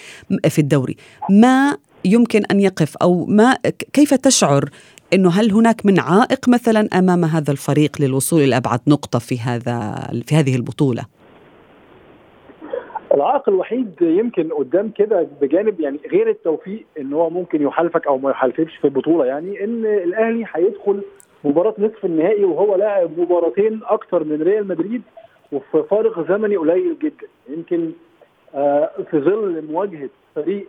في 0.49 0.59
الدوري. 0.59 0.95
ما 1.29 1.77
يمكن 2.05 2.45
أن 2.51 2.59
يقف 2.59 2.97
أو 2.97 3.25
ما 3.25 3.57
كيف 3.93 4.13
تشعر 4.13 4.69
إنه 5.15 5.29
هل 5.29 5.51
هناك 5.51 5.85
من 5.85 5.99
عائق 5.99 6.49
مثلا 6.49 6.87
أمام 6.99 7.25
هذا 7.25 7.51
الفريق 7.51 7.91
للوصول 8.01 8.41
إلى 8.41 8.57
أبعد 8.57 8.79
نقطة 8.87 9.19
في 9.19 9.39
هذا 9.39 9.95
في 10.27 10.35
هذه 10.35 10.55
البطولة؟ 10.55 11.05
العائق 13.13 13.49
الوحيد 13.49 13.91
يمكن 14.01 14.49
قدام 14.49 14.89
كده 14.89 15.27
بجانب 15.41 15.79
يعني 15.79 15.99
غير 16.11 16.29
التوفيق 16.29 16.85
إن 16.99 17.13
هو 17.13 17.29
ممكن 17.29 17.61
يحالفك 17.61 18.07
أو 18.07 18.17
ما 18.17 18.31
يحالفكش 18.31 18.75
في 18.75 18.85
البطولة 18.85 19.25
يعني 19.25 19.63
إن 19.63 19.85
الأهلي 19.85 20.45
هيدخل 20.53 21.01
مباراة 21.43 21.73
نصف 21.77 22.05
النهائي 22.05 22.43
وهو 22.43 22.75
لاعب 22.75 23.19
مباراتين 23.19 23.79
أكثر 23.83 24.23
من 24.23 24.41
ريال 24.41 24.67
مدريد 24.67 25.01
وفي 25.51 25.83
فارق 25.89 26.27
زمني 26.27 26.57
قليل 26.57 26.97
جدا 27.01 27.27
يمكن 27.49 27.91
آه 28.55 28.89
في 29.11 29.19
ظل 29.19 29.63
مواجهة 29.71 30.09
فريق 30.35 30.67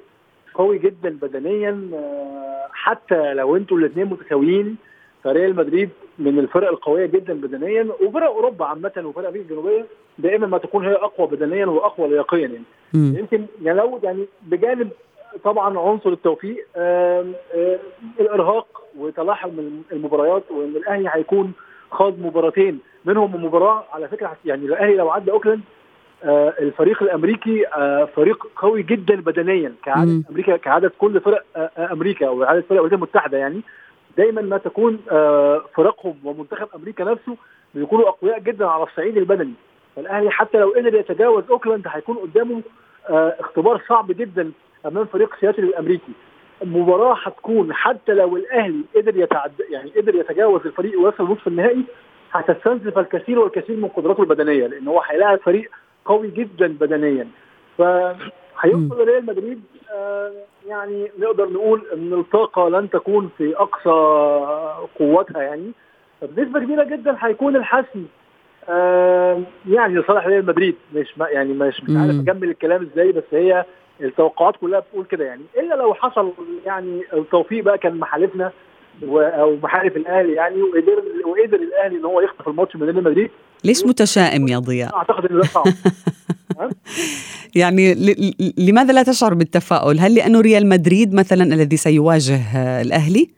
قوي 0.57 0.79
جدا 0.79 1.19
بدنيا. 1.23 1.91
آه، 1.95 2.67
حتى 2.73 3.35
لو 3.35 3.57
أنتوا 3.57 3.79
الاثنين 3.79 4.07
متساويين 4.07 4.77
فريال 5.25 5.57
مدريد 5.57 5.91
من 6.19 6.39
الفرق 6.39 6.69
القوية 6.69 7.07
جدا 7.07 7.35
بدنيا 7.35 7.89
وفرق 8.03 8.27
أوروبا 8.27 8.65
عامة 8.65 8.93
وفرق 9.05 9.29
أمريكا 9.29 9.45
الجنوبية 9.45 9.87
دائما 10.19 10.47
ما 10.47 10.59
تكون 10.59 10.87
هي 10.87 10.95
أقوى 10.95 11.27
بدنيا 11.27 11.67
وأقوى 11.67 12.09
لياقيا 12.09 12.39
يعني. 12.49 12.65
يمكن 12.95 13.47
يعني 13.63 13.79
لو 13.79 14.01
يعني 14.03 14.27
بجانب 14.43 14.89
طبعا 15.45 15.79
عنصر 15.79 16.11
التوفيق 16.11 16.67
آه 16.77 17.27
آه 17.55 17.79
الإرهاق 18.21 18.83
وتلاحم 18.99 19.51
المباريات 19.93 20.43
وإن 20.51 20.77
الأهلي 20.77 21.11
هيكون 21.13 21.53
خاض 21.91 22.19
مباراتين 22.19 22.79
منهم 23.05 23.45
مباراة 23.45 23.85
على 23.93 24.09
فكرة 24.09 24.37
يعني 24.45 24.67
الأهلي 24.67 24.97
لو 24.97 25.11
عدى 25.11 25.31
اوكلاند 25.31 25.61
الفريق 26.25 27.03
الأمريكي 27.03 27.67
آه 27.67 28.05
فريق 28.05 28.47
قوي 28.57 28.83
جدا 28.83 29.15
بدنيا 29.15 29.73
كعدد. 29.85 30.25
أمريكا 30.31 30.57
كعدد 30.57 30.91
كل 30.99 31.21
فرق 31.21 31.45
آه 31.57 31.71
أمريكا 31.93 32.27
أو 32.29 32.43
عدد 32.43 32.61
فرق 32.61 32.73
الولايات 32.73 32.93
المتحدة 32.93 33.39
يعني. 33.39 33.61
دايما 34.17 34.43
ما 34.43 34.59
تكون 34.59 34.99
آه، 35.11 35.63
فرقهم 35.75 36.15
ومنتخب 36.25 36.69
أمريكا 36.75 37.05
نفسه 37.05 37.37
بيكونوا 37.75 38.09
أقوياء 38.09 38.39
جدا 38.39 38.67
على 38.67 38.83
الصعيد 38.83 39.17
البدني. 39.17 39.53
فالأهلي 39.97 40.31
حتى 40.31 40.59
لو 40.59 40.71
قدر 40.77 40.95
يتجاوز 40.95 41.45
أوكلاند 41.51 41.87
هيكون 41.89 42.17
قدامه 42.17 42.63
آه، 43.11 43.37
اختبار 43.41 43.83
صعب 43.89 44.13
جدا 44.13 44.53
أمام 44.87 45.05
فريق 45.05 45.37
سياتل 45.41 45.65
الأمريكي. 45.65 46.13
المباراه 46.63 47.17
هتكون 47.23 47.73
حتى 47.73 48.15
لو 48.15 48.37
الأهلي 48.37 48.81
قدر 48.97 49.17
يتعد 49.17 49.53
يعني 49.71 49.91
قدر 49.97 50.15
يتجاوز 50.15 50.61
الفريق 50.67 51.01
ويصل 51.01 51.25
نصف 51.25 51.47
النهائي 51.49 51.85
هتستنزف 52.33 52.99
الكثير 52.99 53.39
والكثير 53.39 53.77
من 53.77 53.89
قدراته 53.89 54.21
البدنية 54.23 54.67
لأن 54.67 54.89
هو 54.89 55.01
هيلاعب 55.01 55.39
فريق 55.39 55.71
قوي 56.07 56.31
جدا 56.31 56.67
بدنيا. 56.81 57.27
فهيوصل 57.79 59.05
ريال 59.09 59.27
مدريد 59.27 59.63
آه 59.95 60.33
يعني 60.67 61.11
نقدر 61.19 61.49
نقول 61.49 61.83
إن 61.93 62.13
الطاقة 62.13 62.69
لن 62.69 62.91
تكون 62.91 63.31
في 63.39 63.57
أقصى 63.57 63.91
قوتها 64.99 65.43
يعني. 65.43 65.73
بنسبة 66.23 66.61
كبيرة 66.61 66.85
جدا 66.85 67.17
هيكون 67.21 67.57
الحسم 67.57 68.05
آه 68.69 69.43
يعني 69.69 69.95
لصالح 69.95 70.27
ريال 70.27 70.47
مدريد. 70.47 70.75
مش 70.95 71.15
يعني 71.21 71.53
مش 71.53 71.83
مش 71.85 71.97
عارف 71.97 72.21
أكمل 72.29 72.49
الكلام 72.51 72.83
إزاي 72.93 73.13
بس 73.13 73.25
هي 73.33 73.65
التوقعات 74.01 74.57
كلها 74.57 74.81
بتقول 74.81 75.05
كده 75.05 75.25
يعني. 75.25 75.43
إلا 75.59 75.75
لو 75.75 75.95
حصل 75.95 76.33
يعني 76.67 77.03
التوفيق 77.13 77.65
بقى 77.65 77.79
كان 77.79 77.99
محالفنا 77.99 78.51
أو 79.13 79.57
محارف 79.63 79.97
الأهلي 79.97 80.33
يعني 80.33 80.63
وقدر 80.63 81.03
وقدر 81.27 81.57
الأهلي 81.59 81.97
إن 81.97 82.05
هو 82.05 82.21
يخطف 82.21 82.49
الماتش 82.49 82.77
من 82.77 82.83
ريال 82.83 83.05
مدريد 83.05 83.31
ليش 83.65 83.87
متشائم 83.87 84.49
يا 84.49 84.59
ضياء؟ 84.59 84.95
أعتقد 84.97 85.25
ان 85.27 85.37
ده 85.37 85.43
صعب 85.43 85.65
يعني 87.57 87.95
لماذا 88.59 88.93
لا 88.93 89.03
تشعر 89.03 89.35
بالتفاؤل؟ 89.35 89.99
هل 89.99 90.15
لأنه 90.15 90.41
ريال 90.41 90.69
مدريد 90.69 91.15
مثلا 91.15 91.45
الذي 91.45 91.77
سيواجه 91.77 92.41
الأهلي؟ 92.81 93.31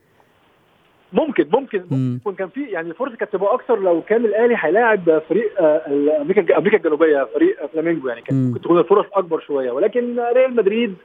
ممكن 1.13 1.47
ممكن 1.53 1.83
ممكن 1.91 2.33
كان 2.33 2.49
في 2.49 2.63
يعني 2.63 2.89
الفرصة 2.89 3.15
كانت 3.15 3.33
تبقى 3.33 3.53
أكثر 3.55 3.79
لو 3.79 4.01
كان 4.01 4.25
الأهلي 4.25 4.55
هيلاعب 4.59 5.21
فريق 5.29 5.61
أمريكا 6.21 6.57
أمريكا 6.57 6.77
الجنوبية 6.77 7.27
فريق 7.35 7.65
فلامينجو 7.73 8.07
يعني 8.07 8.21
كانت 8.21 8.47
ممكن 8.47 8.61
تكون 8.61 8.79
الفرص 8.79 9.05
أكبر 9.13 9.39
شوية 9.39 9.71
ولكن 9.71 10.19
ريال 10.35 10.55
مدريد 10.55 10.95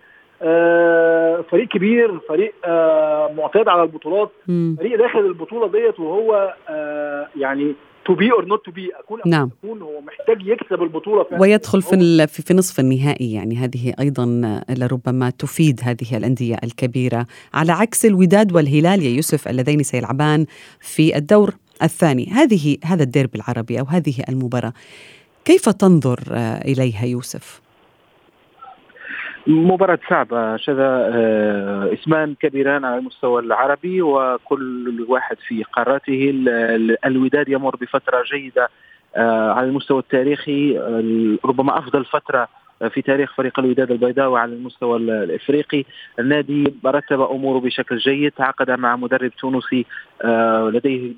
آه 0.42 1.44
فريق 1.50 1.68
كبير 1.68 2.18
فريق 2.28 2.54
آه 2.64 3.30
معتاد 3.36 3.68
على 3.68 3.82
البطولات. 3.82 4.30
فريق 4.78 4.98
داخل 4.98 5.18
البطولة 5.18 5.68
ديت 5.68 6.00
وهو 6.00 6.54
آه 6.68 7.28
يعني 7.36 7.74
to 8.06 8.14
be 8.14 8.30
or 8.32 8.44
not 8.44 8.64
to 8.64 8.70
be 8.70 8.90
أكون 9.04 9.20
نعم. 9.26 9.50
أكون 9.64 9.82
هو 9.82 10.00
محتاج 10.00 10.46
يكسب 10.46 10.82
البطولة 10.82 11.24
فعلا. 11.24 11.42
ويدخل 11.42 11.82
في 11.82 12.26
في 12.26 12.54
نصف 12.54 12.80
النهائي. 12.80 13.32
يعني 13.32 13.56
هذه 13.56 13.94
أيضا 14.00 14.26
لربما 14.70 15.30
تفيد 15.30 15.80
هذه 15.82 16.16
الأندية 16.16 16.56
الكبيرة. 16.64 17.26
على 17.54 17.72
عكس 17.72 18.06
الوداد 18.06 18.52
والهلال 18.52 19.02
يا 19.02 19.10
يوسف 19.10 19.48
اللذين 19.48 19.82
سيلعبان 19.82 20.46
في 20.80 21.16
الدور 21.16 21.54
الثاني. 21.82 22.30
هذه 22.32 22.76
هذا 22.84 23.02
الديربي 23.02 23.38
العربي 23.38 23.80
أو 23.80 23.84
هذه 23.84 24.14
المباراة. 24.28 24.72
كيف 25.44 25.68
تنظر 25.68 26.20
إليها 26.64 27.04
يوسف؟ 27.04 27.63
مباراة 29.46 29.98
صعبة. 30.08 30.56
شذا 30.56 31.10
اسمان 31.92 32.34
كبيران 32.34 32.84
على 32.84 32.98
المستوى 32.98 33.42
العربي 33.42 34.02
وكل 34.02 35.06
واحد 35.08 35.36
في 35.48 35.62
قاراته. 35.62 36.32
الوداد 37.06 37.48
يمر 37.48 37.76
بفترة 37.76 38.22
جيدة 38.32 38.68
على 39.56 39.66
المستوى 39.66 39.98
التاريخي. 39.98 40.78
ربما 41.44 41.78
أفضل 41.78 42.04
فترة 42.04 42.48
في 42.88 43.02
تاريخ 43.02 43.34
فريق 43.34 43.58
الوداد 43.58 43.90
البيضاوي 43.90 44.40
على 44.40 44.52
المستوى 44.52 44.96
الإفريقي، 44.96 45.84
النادي 46.18 46.74
رتب 46.86 47.20
أموره 47.20 47.60
بشكل 47.60 47.96
جيد، 47.96 48.32
تعاقد 48.32 48.70
مع 48.70 48.96
مدرب 48.96 49.30
تونسي 49.30 49.86
لديه 50.74 51.12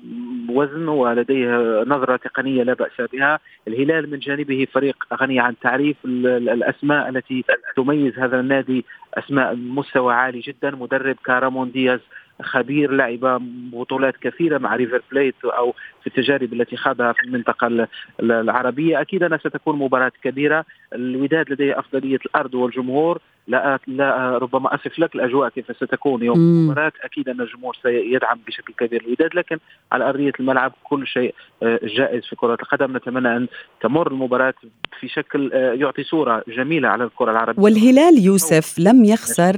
وزن 0.49 0.87
ولديه 0.87 1.47
نظرة 1.87 2.15
تقنية 2.15 2.63
لا 2.63 2.73
بأس 2.73 3.01
بها، 3.13 3.39
الهلال 3.67 4.11
من 4.11 4.19
جانبه 4.19 4.67
فريق 4.71 4.95
غني 5.13 5.39
عن 5.39 5.53
تعريف 5.61 5.97
الأسماء 6.05 7.09
التي 7.09 7.43
تميز 7.75 8.19
هذا 8.19 8.39
النادي 8.39 8.85
أسماء 9.13 9.55
مستوى 9.55 10.13
عالي 10.13 10.39
جدا، 10.39 10.71
مدرب 10.71 11.15
كرامون 11.25 11.71
دياز 11.71 11.99
خبير 12.41 12.91
لعب 12.91 13.41
بطولات 13.71 14.17
كثيرة 14.17 14.57
مع 14.57 14.75
ريفر 14.75 15.01
بليت 15.11 15.35
أو 15.45 15.73
في 16.01 16.07
التجارب 16.07 16.53
التي 16.53 16.77
خاضها 16.77 17.13
في 17.13 17.23
المنطقة 17.23 17.87
العربية. 18.19 19.01
أكيد 19.01 19.23
أنها 19.23 19.37
ستكون 19.37 19.79
مباراة 19.79 20.11
كبيرة. 20.23 20.65
الوداد 20.93 21.49
لديه 21.49 21.79
أفضلية 21.79 22.19
الأرض 22.25 22.53
والجمهور. 22.55 23.21
لا 23.47 23.79
لا 23.87 24.37
ربما 24.37 24.75
أصف 24.75 24.99
لك 24.99 25.15
الأجواء 25.15 25.49
كيف 25.49 25.77
ستكون 25.77 26.23
يوم 26.23 26.37
المباراة. 26.37 26.91
أكيد 27.03 27.29
أن 27.29 27.41
الجمهور 27.41 27.77
سيدعم 27.83 28.39
بشكل 28.47 28.73
كبير. 28.73 29.01
الوداد 29.01 29.35
لكن 29.35 29.57
على 29.91 30.09
أرضية 30.09 30.31
الملعب 30.39 30.73
كل 30.83 31.07
شيء 31.07 31.35
جائز 31.83 32.23
في 32.25 32.35
كرة 32.35 32.53
القدم. 32.53 32.97
نتمنى 32.97 33.37
أن 33.37 33.47
تمر 33.81 34.11
المباراة 34.11 34.53
في 34.99 35.07
شكل 35.07 35.51
يعطي 35.53 36.03
صورة 36.03 36.43
جميلة 36.47 36.87
على 36.87 37.03
الكرة 37.03 37.31
العربية. 37.31 37.63
والهلال 37.63 38.23
يوسف 38.25 38.79
لم 38.79 39.05
يخسر 39.05 39.57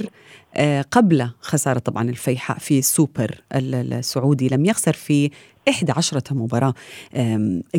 قبل 0.91 1.29
خسارة 1.41 1.79
طبعا 1.79 2.09
الفيحاء 2.09 2.57
في 2.57 2.79
السوبر 2.79 3.31
السعودي. 3.55 4.49
لم 4.51 4.65
يخسر 4.65 4.93
في 4.93 5.31
11 5.69 6.19
مباراة. 6.31 6.73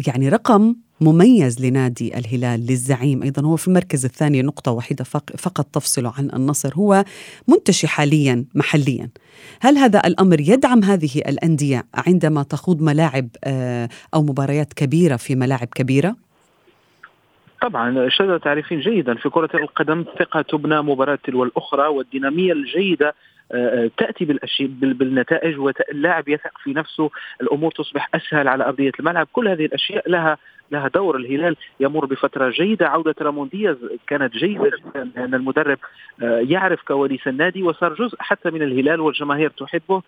يعني 0.08 0.28
رقم 0.28 0.74
مميز 1.00 1.66
لنادي 1.66 2.18
الهلال 2.18 2.60
للزعيم. 2.60 3.22
أيضا 3.22 3.42
هو 3.42 3.56
في 3.56 3.68
المركز 3.68 4.04
الثاني 4.04 4.42
نقطة 4.42 4.72
واحدة 4.72 5.04
فقط 5.38 5.66
تفصله 5.72 6.12
عن 6.18 6.30
النصر. 6.34 6.74
هو 6.74 7.04
منتشي 7.48 7.88
حاليا 7.88 8.44
محليا. 8.54 9.08
هل 9.60 9.78
هذا 9.78 10.06
الأمر 10.06 10.40
يدعم 10.40 10.84
هذه 10.84 11.18
الأندية 11.28 11.84
عندما 11.94 12.42
تخوض 12.42 12.82
ملاعب 12.82 13.28
أو 14.14 14.22
مباريات 14.22 14.72
كبيرة 14.72 15.16
في 15.16 15.34
ملاعب 15.34 15.68
كبيرة؟ 15.74 16.16
طبعا 17.62 18.08
شذا 18.08 18.38
تعرفين 18.38 18.80
جيدا. 18.80 19.14
في 19.14 19.28
كرة 19.28 19.50
القدم 19.54 20.04
ثقة 20.18 20.42
تبنى 20.42 20.82
مباراة 20.82 21.18
تلو 21.24 21.44
الأخرى 21.44 21.86
والدينامية 21.86 22.52
الجيدة 22.52 23.14
تأتي 23.98 24.24
بالاشياء 24.24 24.68
بالنتائج 24.68 25.58
واللاعب 25.58 26.28
يثق 26.28 26.58
في 26.64 26.72
نفسه 26.72 27.10
الأمور 27.42 27.72
تصبح 27.72 28.08
أسهل 28.14 28.48
على 28.48 28.64
أرضية 28.64 28.92
الملعب. 29.00 29.28
كل 29.32 29.48
هذه 29.48 29.64
الأشياء 29.64 30.10
لها 30.10 30.38
لها 30.70 30.88
دور. 30.88 31.16
الهلال 31.16 31.56
يمر 31.80 32.06
بفترة 32.06 32.50
جيدة. 32.50 32.88
عودة 32.88 33.14
رامون 33.20 33.48
دياز 33.48 33.76
كانت 34.06 34.32
جيدة 34.34 34.70
جدا 34.78 35.10
لأن 35.16 35.34
المدرب 35.34 35.78
آه، 36.22 36.38
يعرف 36.48 36.82
كواليس 36.82 37.28
النادي 37.28 37.62
وصار 37.62 37.94
جزء 37.94 38.16
حتى 38.18 38.50
من 38.50 38.62
الهلال 38.62 39.00
والجماهير 39.00 39.50
تحبه. 39.50 40.02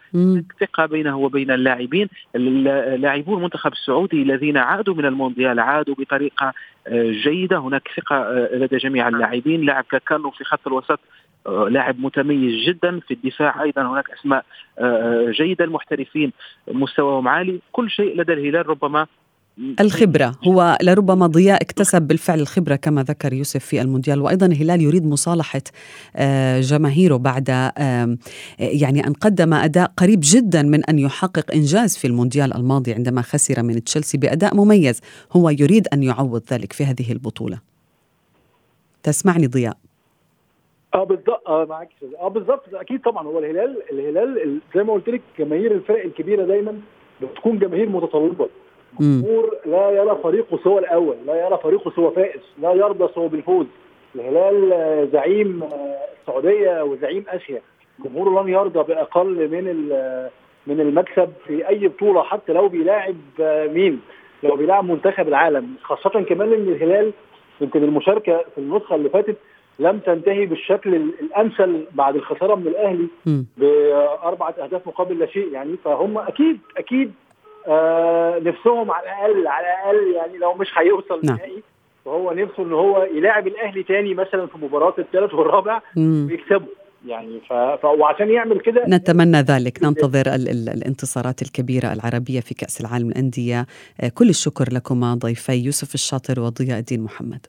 ثقه 0.60 0.86
بينه 0.86 1.18
وبين 1.18 1.50
اللاعبين. 1.50 2.08
لاعبو 2.34 3.36
المنتخب 3.36 3.72
السعودي 3.72 4.22
الذين 4.22 4.56
عادوا 4.56 4.94
من 4.94 5.04
المونديال 5.04 5.60
عادوا 5.60 5.94
بطريقة 5.98 6.52
آه، 6.86 7.10
جيدة. 7.10 7.58
هناك 7.58 7.88
ثقة 7.96 8.16
آه، 8.16 8.56
لدى 8.56 8.76
جميع 8.76 9.08
اللاعبين. 9.08 9.60
لاعب 9.60 9.84
كاكانو 9.84 10.30
في 10.30 10.44
خط 10.44 10.66
الوسط 10.66 11.00
لاعب 11.68 12.00
متميز 12.00 12.68
جدا. 12.68 13.00
في 13.00 13.14
الدفاع 13.14 13.62
أيضا 13.62 13.82
هناك 13.82 14.10
أسماء 14.10 14.44
جيدة. 15.30 15.64
المحترفين 15.64 16.32
مستواهم 16.68 17.28
عالي. 17.28 17.60
كل 17.72 17.90
شيء 17.90 18.16
لدى 18.16 18.32
الهلال 18.32 18.68
ربما 18.68 19.06
الخبرة. 19.80 20.34
هو 20.44 20.78
لربما 20.82 21.26
ضياء 21.26 21.62
اكتسب 21.62 22.02
بالفعل 22.02 22.40
الخبرة 22.40 22.76
كما 22.76 23.02
ذكر 23.02 23.32
يوسف 23.32 23.64
في 23.64 23.80
المونديال 23.80 24.20
وأيضا 24.20 24.46
الهلال 24.46 24.80
يريد 24.80 25.06
مصالحة 25.06 25.62
آه، 26.16 26.60
جماهيره 26.60 27.16
بعد 27.16 27.48
يعني 28.58 29.06
أن 29.06 29.12
قدم 29.12 29.54
أداء 29.54 29.92
قريب 29.96 30.20
جدا 30.22 30.62
من 30.62 30.84
أن 30.84 30.98
يحقق 30.98 31.54
إنجاز 31.54 31.96
في 31.96 32.06
المونديال 32.06 32.56
الماضي 32.56 32.92
عندما 32.92 33.22
خسر 33.22 33.62
من 33.62 33.84
تشيلسي 33.84 34.18
بأداء 34.18 34.56
مميز. 34.56 35.00
هو 35.32 35.50
يريد 35.50 35.88
أن 35.92 36.02
يعوض 36.02 36.42
ذلك 36.52 36.72
في 36.72 36.84
هذه 36.84 37.12
البطولة. 37.12 37.58
تسمعني 39.02 39.46
ضياء. 39.46 39.76
آه 40.94 41.04
بالظبط 41.04 41.48
آه 41.48 41.64
معاك 41.64 41.88
آه 42.20 42.28
بالظبط 42.28 42.74
أكيد 42.74 43.00
طبعا. 43.00 43.26
هو 43.26 43.38
الهلال 43.38 43.76
الهلال 43.92 44.60
زي 44.76 44.82
ما 44.82 44.92
قلت 44.92 45.08
لك 45.08 45.22
جماهير 45.38 45.74
الفرق 45.74 46.04
الكبيرة 46.04 46.46
دايما 46.46 46.80
بتكون 47.22 47.58
جماهير 47.58 47.88
متطلبة. 47.88 48.48
جمهور 49.00 49.56
لا 49.66 49.90
يرى 49.90 50.18
فريقه 50.22 50.58
سوى 50.64 50.78
الأول 50.78 51.16
لا 51.26 51.46
يرى 51.46 51.58
فريقه 51.62 51.90
سوى 51.90 52.10
فائز 52.10 52.40
لا 52.58 52.72
يرضى 52.72 53.12
سوى 53.14 53.28
بالفوز. 53.28 53.66
الهلال 54.14 54.72
آه، 54.72 55.04
زعيم 55.12 55.62
آه، 55.62 55.96
السعودية 56.20 56.82
وزعيم 56.84 57.24
آسيا. 57.28 57.60
جمهوره 58.04 58.42
لن 58.42 58.48
يرضى 58.48 58.94
بأقل 58.94 59.48
من 59.48 59.64
من 60.66 60.80
المكسب 60.80 61.32
في 61.46 61.68
أي 61.68 61.88
بطولة 61.88 62.22
حتى 62.22 62.52
لو 62.52 62.68
بيلاعب 62.68 63.16
آه، 63.40 63.66
مين؟ 63.66 64.00
لو 64.42 64.56
بيلاعب 64.56 64.84
منتخب 64.84 65.28
العالم. 65.28 65.74
خاصة 65.82 66.22
كمان 66.22 66.52
إن 66.52 66.68
الهلال 66.68 67.12
يمكن 67.60 67.84
المشاركة 67.84 68.44
في 68.54 68.58
النسخة 68.58 68.94
اللي 68.94 69.08
فاتت 69.08 69.36
لم 69.78 69.98
تنتهي 69.98 70.46
بالشكل 70.46 70.94
الأمثل 70.94 71.84
بعد 71.92 72.16
الخسارة 72.16 72.54
من 72.54 72.66
الأهلي 72.66 73.08
بأربعة 73.56 74.54
أهداف 74.58 74.86
مقابل 74.86 75.18
لا 75.18 75.26
شيء 75.26 75.52
يعني 75.52 75.76
فهم 75.84 76.18
أكيد 76.18 76.58
أكيد 76.76 77.12
آه 77.68 78.38
نفسهم 78.38 78.90
على 78.90 79.06
الأقل 79.06 79.46
على 79.46 79.66
الأقل 79.66 80.14
يعني 80.14 80.38
لو 80.38 80.54
مش 80.54 80.68
هيوصل 80.78 81.20
نعم. 81.24 81.36
نهائي 81.36 81.62
فهو 82.04 82.32
نفسه 82.32 82.62
إن 82.62 82.72
هو 82.72 83.02
يلاعب 83.02 83.46
الأهلي 83.46 83.82
تاني 83.82 84.14
مثلا 84.14 84.46
في 84.46 84.58
مباراة 84.58 84.94
الثالث 84.98 85.34
والرابع 85.34 85.80
ويكسبه. 85.96 86.66
يعني 87.06 87.40
ف... 87.48 87.52
ف... 87.52 87.84
وعشان 87.84 88.30
يعمل 88.30 88.60
كده 88.60 88.84
نتمنى 88.88 89.40
ذلك. 89.40 89.78
ننتظر 89.84 90.26
ال... 90.26 90.48
ال... 90.48 90.68
الانتصارات 90.68 91.42
الكبيرة 91.42 91.92
العربية 91.92 92.40
في 92.40 92.54
كأس 92.54 92.80
العالم 92.80 93.08
للأندية. 93.08 93.66
آه، 94.00 94.08
كل 94.14 94.28
الشكر 94.28 94.72
لكما 94.72 95.14
ضيفي 95.14 95.52
يوسف 95.52 95.94
الشاطر 95.94 96.40
وضياء 96.40 96.78
الدين 96.78 97.00
محمد. 97.00 97.46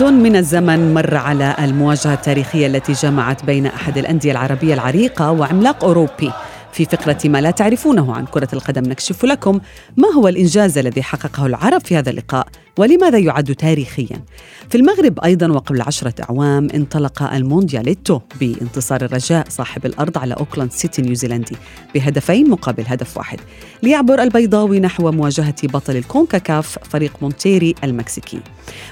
عقد 0.00 0.12
من 0.12 0.36
الزمن 0.36 0.94
مر 0.94 1.16
على 1.16 1.56
المواجهة 1.58 2.14
التاريخية 2.14 2.66
التي 2.66 2.92
جمعت 2.92 3.44
بين 3.44 3.66
أحد 3.66 3.98
الأندية 3.98 4.32
العربية 4.32 4.74
العريقة 4.74 5.30
وعملاق 5.30 5.84
أوروبي. 5.84 6.32
في 6.72 6.84
فقرة 6.84 7.18
ما 7.24 7.40
لا 7.40 7.50
تعرفونه 7.50 8.14
عن 8.14 8.26
كرة 8.26 8.48
القدم 8.52 8.82
نكشف 8.82 9.24
لكم 9.24 9.60
ما 9.96 10.08
هو 10.16 10.28
الإنجاز 10.28 10.78
الذي 10.78 11.02
حققه 11.02 11.46
العرب 11.46 11.80
في 11.80 11.96
هذا 11.96 12.10
اللقاء. 12.10 12.46
ولماذا 12.80 13.18
يعد 13.18 13.54
تاريخيا؟ 13.54 14.24
في 14.70 14.78
المغرب 14.78 15.20
أيضا 15.24 15.52
وقبل 15.52 15.82
عشرة 15.82 16.14
أعوام 16.22 16.68
انطلق 16.74 17.22
الموندياليتو 17.22 18.20
بانتصار 18.40 19.04
الرجاء 19.04 19.46
صاحب 19.48 19.86
الأرض 19.86 20.18
على 20.18 20.34
أوكلاند 20.34 20.72
سيتي 20.72 21.02
نيوزيلندي 21.02 21.56
بهدفين 21.94 22.50
مقابل 22.50 22.84
هدف 22.86 23.16
واحد. 23.16 23.40
ليعبر 23.82 24.22
البيضاوي 24.22 24.80
نحو 24.80 25.10
مواجهة 25.10 25.54
بطل 25.62 25.96
الكونكاكاف 25.96 26.78
فريق 26.78 27.12
مونتيري 27.22 27.74
المكسيكي. 27.84 28.40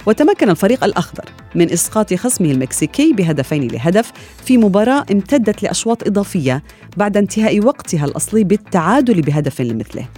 وتمكن 0.07 0.51
الفريق 0.51 0.85
الأخضر 0.85 1.25
من 1.55 1.73
إسقاط 1.73 2.15
خصمه 2.15 2.51
المكسيكي 2.51 3.13
بهدفين 3.13 3.69
لهدف 3.69 4.13
في 4.45 4.59
مباراة 4.59 5.05
امتدت 5.13 5.63
لأشواط 5.63 6.07
إضافية 6.07 6.63
بعد 6.97 7.17
انتهاء 7.17 7.65
وقتها 7.65 8.05
الأصلي 8.05 8.45
بالتعادل 8.45 9.23
بهدف 9.23 9.61
لمثله. 9.61 10.09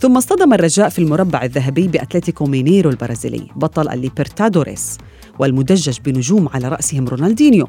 ثم 0.00 0.16
اصطدم 0.16 0.52
الرجاء 0.52 0.88
في 0.88 0.98
المربع 0.98 1.42
الذهبي 1.42 1.88
بأتلتيكو 1.88 2.44
مينيرو 2.44 2.90
البرازيلي 2.90 3.46
بطل 3.56 3.88
الليبرتادوريس 3.88 4.98
والمدجج 5.38 5.98
بنجوم 6.04 6.48
على 6.48 6.68
رأسهم 6.68 7.08
رونالدينيو. 7.08 7.68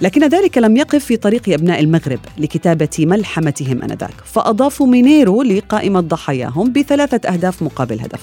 لكن 0.00 0.28
ذلك 0.28 0.58
لم 0.58 0.76
يقف 0.76 1.04
في 1.04 1.16
طريق 1.16 1.48
أبناء 1.48 1.80
المغرب 1.80 2.18
لكتابة 2.38 2.88
ملحمتهم 2.98 3.82
أنذاك 3.82 4.14
فأضافوا 4.24 4.86
مينيرو 4.86 5.42
لقائمة 5.42 6.00
ضحاياهم 6.00 6.72
بثلاثة 6.72 7.28
أهداف 7.28 7.62
مقابل 7.62 8.00
هدف 8.00 8.20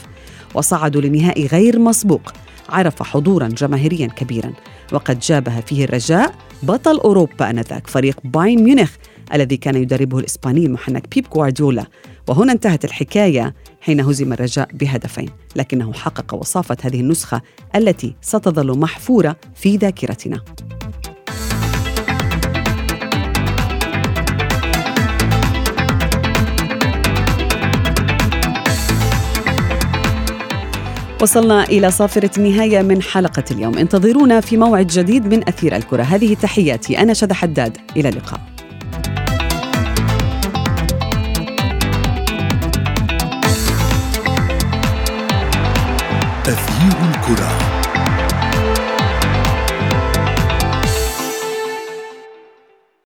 وصعدوا 0.53 1.01
لنهائي 1.01 1.47
غير 1.47 1.79
مسبوق 1.79 2.33
عرف 2.69 3.03
حضورا 3.03 3.47
جماهيريا 3.47 4.07
كبيرا 4.07 4.53
وقد 4.93 5.19
جابها 5.19 5.61
فيه 5.61 5.85
الرجاء 5.85 6.35
بطل 6.63 6.97
أوروبا 6.97 7.49
أنذاك 7.49 7.87
فريق 7.87 8.17
باين 8.23 8.63
ميونخ 8.63 8.91
الذي 9.33 9.57
كان 9.57 9.75
يدربه 9.75 10.19
الإسباني 10.19 10.65
المحنك 10.65 11.15
بيب 11.15 11.25
غوارديولا. 11.33 11.85
وهنا 12.27 12.51
انتهت 12.51 12.85
الحكاية 12.85 13.53
حين 13.81 14.01
هزم 14.01 14.33
الرجاء 14.33 14.69
بهدفين 14.73 15.29
لكنه 15.55 15.93
حقق 15.93 16.33
وصافة 16.33 16.77
هذه 16.81 16.99
النسخة 16.99 17.41
التي 17.75 18.15
ستظل 18.21 18.79
محفورة 18.79 19.35
في 19.55 19.77
ذاكرتنا. 19.77 20.39
وصلنا 31.21 31.63
إلى 31.63 31.91
صافرة 31.91 32.31
النهاية 32.37 32.81
من 32.81 33.01
حلقة 33.01 33.43
اليوم. 33.51 33.77
انتظرونا 33.77 34.41
في 34.41 34.57
موعد 34.57 34.87
جديد 34.87 35.33
من 35.33 35.47
أثير 35.47 35.75
الكرة. 35.75 36.03
هذه 36.03 36.33
تحياتي. 36.33 36.99
أنا 36.99 37.13
شذى 37.13 37.33
حداد. 37.33 37.77
إلى 37.97 38.09
اللقاء. 38.09 38.58